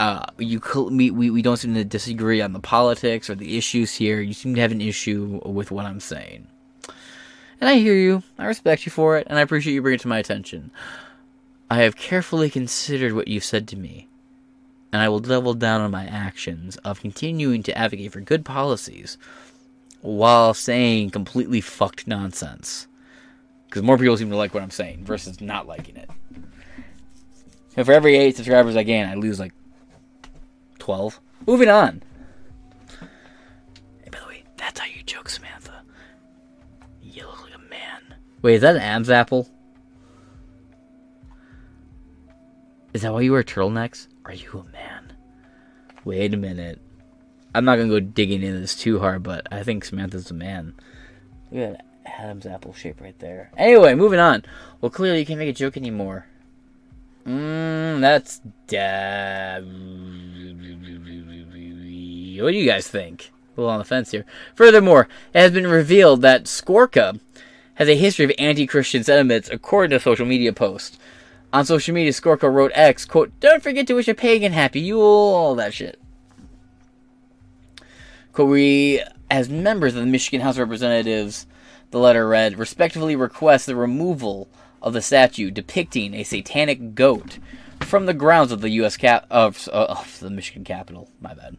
Uh, 0.00 0.24
you 0.38 0.60
we 0.90 1.10
we 1.10 1.42
don't 1.42 1.56
seem 1.56 1.74
to 1.74 1.84
disagree 1.84 2.40
on 2.40 2.52
the 2.52 2.60
politics 2.60 3.30
or 3.30 3.34
the 3.34 3.56
issues 3.56 3.94
here. 3.94 4.20
You 4.20 4.32
seem 4.32 4.54
to 4.54 4.60
have 4.60 4.72
an 4.72 4.80
issue 4.80 5.40
with 5.44 5.70
what 5.70 5.86
I'm 5.86 6.00
saying. 6.00 6.46
And 7.60 7.70
I 7.70 7.74
hear 7.76 7.94
you. 7.94 8.22
I 8.38 8.46
respect 8.46 8.86
you 8.86 8.92
for 8.92 9.16
it, 9.16 9.26
and 9.28 9.38
I 9.38 9.42
appreciate 9.42 9.74
you 9.74 9.82
bringing 9.82 9.96
it 9.96 10.02
to 10.02 10.08
my 10.08 10.18
attention. 10.18 10.70
I 11.70 11.78
have 11.78 11.96
carefully 11.96 12.50
considered 12.50 13.12
what 13.12 13.28
you've 13.28 13.44
said 13.44 13.66
to 13.68 13.76
me, 13.76 14.08
and 14.92 15.00
I 15.00 15.08
will 15.08 15.20
double 15.20 15.54
down 15.54 15.80
on 15.80 15.90
my 15.90 16.04
actions 16.04 16.76
of 16.78 17.00
continuing 17.00 17.62
to 17.64 17.76
advocate 17.76 18.12
for 18.12 18.20
good 18.20 18.44
policies 18.44 19.16
while 20.02 20.52
saying 20.52 21.10
completely 21.10 21.60
fucked 21.60 22.06
nonsense. 22.06 22.86
Because 23.66 23.82
more 23.82 23.98
people 23.98 24.16
seem 24.16 24.30
to 24.30 24.36
like 24.36 24.54
what 24.54 24.62
I'm 24.62 24.70
saying 24.70 25.04
versus 25.04 25.40
not 25.40 25.66
liking 25.66 25.96
it. 25.96 26.10
And 27.76 27.86
for 27.86 27.92
every 27.92 28.16
eight 28.16 28.36
subscribers 28.36 28.76
I 28.76 28.82
gain, 28.82 29.06
I 29.06 29.14
lose 29.14 29.40
like 29.40 29.52
12. 30.78 31.18
Moving 31.46 31.68
on. 31.68 32.02
Hey, 33.00 34.10
by 34.12 34.18
the 34.20 34.26
way, 34.28 34.44
that's 34.56 34.78
how 34.78 34.86
you 34.86 35.02
joke, 35.04 35.28
Samantha. 35.28 35.53
Wait, 38.44 38.56
is 38.56 38.60
that 38.60 38.76
an 38.76 38.82
Adam's 38.82 39.08
apple? 39.08 39.48
Is 42.92 43.00
that 43.00 43.10
why 43.10 43.22
you 43.22 43.32
wear 43.32 43.42
turtlenecks? 43.42 44.08
Are 44.26 44.34
you 44.34 44.62
a 44.68 44.70
man? 44.70 45.14
Wait 46.04 46.34
a 46.34 46.36
minute. 46.36 46.78
I'm 47.54 47.64
not 47.64 47.76
gonna 47.76 47.88
go 47.88 48.00
digging 48.00 48.42
into 48.42 48.60
this 48.60 48.76
too 48.76 48.98
hard, 48.98 49.22
but 49.22 49.50
I 49.50 49.62
think 49.62 49.82
Samantha's 49.82 50.30
a 50.30 50.34
man. 50.34 50.74
Look 51.50 51.70
at 51.70 51.78
that 51.78 51.86
Adam's 52.20 52.44
apple 52.44 52.74
shape 52.74 53.00
right 53.00 53.18
there. 53.18 53.50
Anyway, 53.56 53.94
moving 53.94 54.20
on. 54.20 54.44
Well, 54.82 54.90
clearly 54.90 55.20
you 55.20 55.24
can't 55.24 55.38
make 55.38 55.48
a 55.48 55.54
joke 55.54 55.78
anymore. 55.78 56.26
Mmm, 57.26 58.02
that's 58.02 58.42
dad. 58.66 59.64
What 62.42 62.50
do 62.50 62.58
you 62.58 62.66
guys 62.66 62.88
think? 62.88 63.32
a 63.56 63.60
little 63.60 63.72
on 63.72 63.78
the 63.78 63.84
fence 63.84 64.10
here. 64.10 64.24
Furthermore, 64.54 65.08
it 65.32 65.40
has 65.40 65.52
been 65.52 65.66
revealed 65.66 66.22
that 66.22 66.44
Skorka 66.44 67.20
has 67.74 67.88
a 67.88 67.96
history 67.96 68.24
of 68.24 68.32
anti-Christian 68.38 69.04
sentiments, 69.04 69.48
according 69.50 69.90
to 69.90 69.96
a 69.96 70.00
social 70.00 70.26
media 70.26 70.52
post. 70.52 70.98
On 71.52 71.64
social 71.64 71.94
media, 71.94 72.12
Skorka 72.12 72.52
wrote 72.52 72.72
X, 72.74 73.04
quote, 73.04 73.32
Don't 73.40 73.62
forget 73.62 73.86
to 73.86 73.94
wish 73.94 74.08
a 74.08 74.14
pagan 74.14 74.52
happy 74.52 74.80
Yule, 74.80 75.02
all 75.02 75.54
that 75.54 75.74
shit. 75.74 76.00
Quote, 78.32 78.48
we, 78.48 79.02
as 79.30 79.48
members 79.48 79.94
of 79.94 80.00
the 80.00 80.10
Michigan 80.10 80.40
House 80.40 80.56
of 80.56 80.60
Representatives, 80.60 81.46
the 81.90 82.00
letter 82.00 82.26
read, 82.26 82.58
respectively 82.58 83.14
request 83.14 83.66
the 83.66 83.76
removal 83.76 84.48
of 84.82 84.92
the 84.92 85.02
statue 85.02 85.50
depicting 85.50 86.14
a 86.14 86.24
satanic 86.24 86.94
goat 86.94 87.38
from 87.80 88.06
the 88.06 88.14
grounds 88.14 88.50
of 88.50 88.60
the 88.60 88.70
U.S. 88.70 88.96
cap 88.96 89.26
of, 89.30 89.68
of 89.68 90.18
the 90.18 90.30
Michigan 90.30 90.64
Capitol. 90.64 91.08
My 91.20 91.34
bad. 91.34 91.56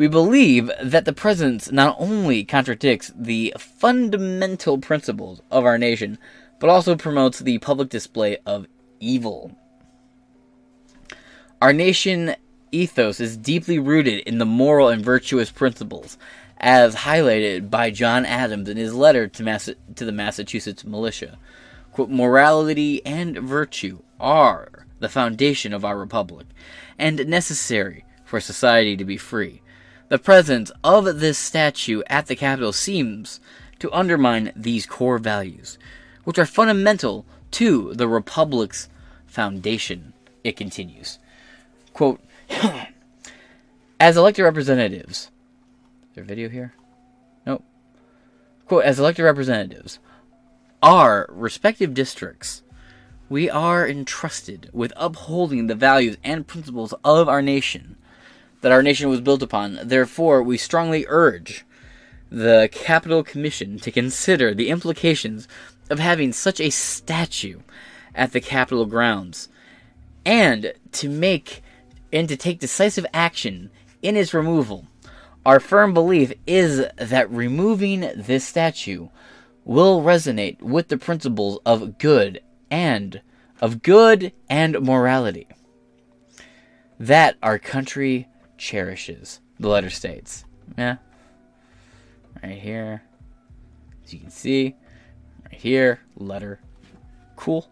We 0.00 0.08
believe 0.08 0.70
that 0.82 1.04
the 1.04 1.12
presence 1.12 1.70
not 1.70 1.94
only 1.98 2.42
contradicts 2.42 3.12
the 3.14 3.52
fundamental 3.58 4.78
principles 4.78 5.42
of 5.50 5.66
our 5.66 5.76
nation, 5.76 6.16
but 6.58 6.70
also 6.70 6.96
promotes 6.96 7.40
the 7.40 7.58
public 7.58 7.90
display 7.90 8.38
of 8.46 8.66
evil. 8.98 9.54
Our 11.60 11.74
nation 11.74 12.34
ethos 12.72 13.20
is 13.20 13.36
deeply 13.36 13.78
rooted 13.78 14.20
in 14.20 14.38
the 14.38 14.46
moral 14.46 14.88
and 14.88 15.04
virtuous 15.04 15.50
principles, 15.50 16.16
as 16.56 16.94
highlighted 16.94 17.68
by 17.68 17.90
John 17.90 18.24
Adams 18.24 18.70
in 18.70 18.78
his 18.78 18.94
letter 18.94 19.28
to, 19.28 19.76
to 19.96 20.04
the 20.06 20.12
Massachusetts 20.12 20.82
militia. 20.82 21.36
Quote, 21.92 22.08
Morality 22.08 23.04
and 23.04 23.36
virtue 23.36 24.00
are 24.18 24.86
the 24.98 25.10
foundation 25.10 25.74
of 25.74 25.84
our 25.84 25.98
republic, 25.98 26.46
and 26.98 27.28
necessary 27.28 28.06
for 28.24 28.40
society 28.40 28.96
to 28.96 29.04
be 29.04 29.18
free. 29.18 29.59
The 30.10 30.18
presence 30.18 30.72
of 30.82 31.20
this 31.20 31.38
statue 31.38 32.02
at 32.08 32.26
the 32.26 32.34
Capitol 32.34 32.72
seems 32.72 33.38
to 33.78 33.92
undermine 33.92 34.52
these 34.56 34.84
core 34.84 35.18
values, 35.18 35.78
which 36.24 36.36
are 36.36 36.46
fundamental 36.46 37.24
to 37.52 37.94
the 37.94 38.08
Republic's 38.08 38.88
foundation. 39.28 40.12
It 40.42 40.56
continues. 40.56 41.20
Quote, 41.92 42.20
as 44.00 44.16
elected 44.16 44.44
representatives, 44.44 45.30
is 46.08 46.14
there 46.16 46.24
a 46.24 46.26
video 46.26 46.48
here? 46.48 46.74
Nope. 47.46 47.62
Quote, 48.66 48.82
as 48.82 48.98
elected 48.98 49.24
representatives, 49.24 50.00
our 50.82 51.28
respective 51.30 51.94
districts, 51.94 52.64
we 53.28 53.48
are 53.48 53.86
entrusted 53.88 54.70
with 54.72 54.92
upholding 54.96 55.68
the 55.68 55.76
values 55.76 56.16
and 56.24 56.48
principles 56.48 56.92
of 57.04 57.28
our 57.28 57.40
nation 57.40 57.94
that 58.60 58.72
our 58.72 58.82
nation 58.82 59.08
was 59.08 59.20
built 59.20 59.42
upon. 59.42 59.78
Therefore, 59.82 60.42
we 60.42 60.56
strongly 60.56 61.06
urge 61.08 61.64
the 62.30 62.68
Capitol 62.72 63.22
Commission 63.22 63.78
to 63.78 63.90
consider 63.90 64.54
the 64.54 64.68
implications 64.68 65.48
of 65.88 65.98
having 65.98 66.32
such 66.32 66.60
a 66.60 66.70
statue 66.70 67.60
at 68.14 68.32
the 68.32 68.40
Capitol 68.40 68.86
grounds 68.86 69.48
and 70.24 70.72
to 70.92 71.08
make 71.08 71.62
and 72.12 72.28
to 72.28 72.36
take 72.36 72.58
decisive 72.58 73.06
action 73.14 73.70
in 74.02 74.16
its 74.16 74.34
removal. 74.34 74.86
Our 75.46 75.60
firm 75.60 75.94
belief 75.94 76.32
is 76.46 76.84
that 76.96 77.30
removing 77.30 78.00
this 78.14 78.46
statue 78.46 79.08
will 79.64 80.02
resonate 80.02 80.60
with 80.60 80.88
the 80.88 80.98
principles 80.98 81.60
of 81.64 81.98
good 81.98 82.40
and 82.70 83.20
of 83.60 83.82
good 83.82 84.32
and 84.48 84.80
morality 84.80 85.46
that 86.98 87.36
our 87.42 87.58
country 87.58 88.28
cherishes. 88.60 89.40
The 89.58 89.68
letter 89.68 89.90
states. 89.90 90.44
Yeah. 90.78 90.96
Right 92.42 92.58
here. 92.58 93.02
As 94.04 94.12
you 94.12 94.20
can 94.20 94.30
see, 94.30 94.76
right 95.44 95.60
here, 95.60 96.00
letter. 96.16 96.60
Cool. 97.36 97.68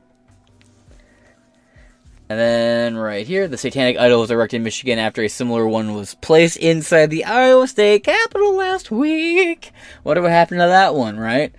And 2.30 2.38
then 2.38 2.96
right 2.96 3.26
here, 3.26 3.48
the 3.48 3.56
satanic 3.56 3.96
idol 3.98 4.20
was 4.20 4.30
erected 4.30 4.58
in 4.58 4.62
Michigan 4.64 4.98
after 4.98 5.22
a 5.22 5.28
similar 5.28 5.66
one 5.66 5.94
was 5.94 6.14
placed 6.16 6.58
inside 6.58 7.08
the 7.08 7.24
Iowa 7.24 7.66
State 7.68 8.04
Capitol 8.04 8.54
last 8.54 8.90
week. 8.90 9.70
Whatever 10.02 10.28
happened 10.28 10.60
to 10.60 10.66
that 10.66 10.94
one, 10.94 11.18
right? 11.18 11.54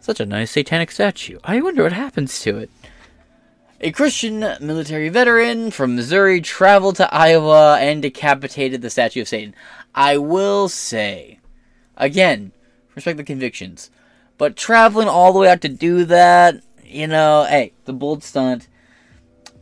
Such 0.00 0.20
a 0.20 0.26
nice 0.26 0.50
satanic 0.50 0.90
statue. 0.90 1.38
I 1.44 1.60
wonder 1.62 1.82
what 1.82 1.92
happens 1.92 2.40
to 2.40 2.58
it. 2.58 2.70
A 3.84 3.90
Christian 3.90 4.38
military 4.60 5.08
veteran 5.08 5.72
from 5.72 5.96
Missouri 5.96 6.40
traveled 6.40 6.94
to 6.96 7.12
Iowa 7.12 7.78
and 7.80 8.00
decapitated 8.00 8.80
the 8.80 8.90
statue 8.90 9.22
of 9.22 9.28
Satan. 9.28 9.56
I 9.92 10.18
will 10.18 10.68
say, 10.68 11.40
again, 11.96 12.52
respect 12.94 13.16
the 13.16 13.24
convictions, 13.24 13.90
but 14.38 14.54
traveling 14.54 15.08
all 15.08 15.32
the 15.32 15.40
way 15.40 15.48
out 15.48 15.62
to 15.62 15.68
do 15.68 16.04
that, 16.04 16.62
you 16.84 17.08
know, 17.08 17.44
hey, 17.48 17.72
the 17.84 17.92
bold 17.92 18.22
stunt. 18.22 18.68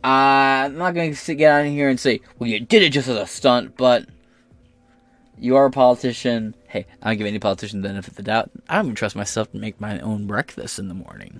Uh, 0.03 0.69
I'm 0.69 0.77
not 0.77 0.93
going 0.93 1.15
to 1.15 1.35
get 1.35 1.59
on 1.59 1.65
here 1.65 1.89
and 1.89 1.99
say, 1.99 2.21
well, 2.37 2.47
you 2.47 2.59
did 2.59 2.83
it 2.83 2.89
just 2.89 3.07
as 3.07 3.17
a 3.17 3.25
stunt, 3.25 3.75
but 3.75 4.05
you 5.35 5.55
are 5.55 5.65
a 5.65 5.71
politician. 5.71 6.53
Hey, 6.67 6.85
I 7.01 7.09
don't 7.09 7.17
give 7.17 7.25
any 7.25 7.39
politician 7.39 7.81
the 7.81 7.87
benefit 7.87 8.11
of 8.11 8.17
the 8.17 8.23
doubt. 8.23 8.51
I 8.69 8.75
don't 8.75 8.85
even 8.85 8.95
trust 8.95 9.15
myself 9.15 9.51
to 9.51 9.57
make 9.57 9.81
my 9.81 9.99
own 9.99 10.27
breakfast 10.27 10.77
in 10.77 10.89
the 10.89 10.93
morning, 10.93 11.39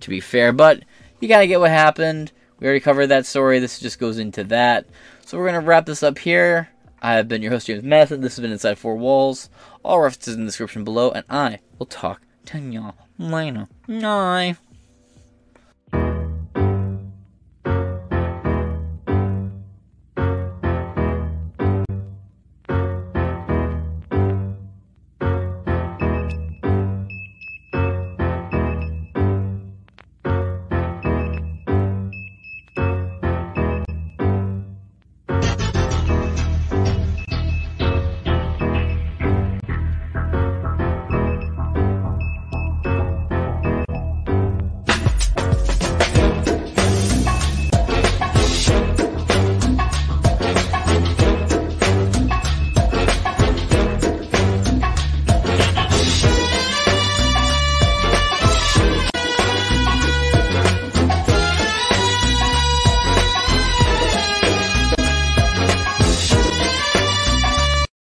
to 0.00 0.08
be 0.08 0.20
fair, 0.20 0.54
but 0.54 0.82
you 1.20 1.28
gotta 1.28 1.46
get 1.46 1.60
what 1.60 1.70
happened. 1.70 2.32
We 2.58 2.66
already 2.66 2.80
covered 2.80 3.06
that 3.08 3.26
story. 3.26 3.58
This 3.58 3.78
just 3.78 3.98
goes 3.98 4.18
into 4.18 4.44
that. 4.44 4.86
So 5.24 5.38
we're 5.38 5.46
gonna 5.46 5.60
wrap 5.60 5.86
this 5.86 6.02
up 6.02 6.18
here. 6.18 6.68
I 7.02 7.14
have 7.14 7.28
been 7.28 7.42
your 7.42 7.52
host, 7.52 7.66
James 7.66 7.82
Madison. 7.82 8.20
This 8.20 8.36
has 8.36 8.42
been 8.42 8.52
Inside 8.52 8.78
Four 8.78 8.96
Walls. 8.96 9.48
All 9.82 10.00
references 10.00 10.34
in 10.34 10.40
the 10.42 10.48
description 10.48 10.84
below, 10.84 11.10
and 11.10 11.24
I 11.30 11.60
will 11.78 11.86
talk 11.86 12.20
to 12.46 12.58
y'all 12.58 12.94
later. 13.18 13.68
Bye. 13.88 14.56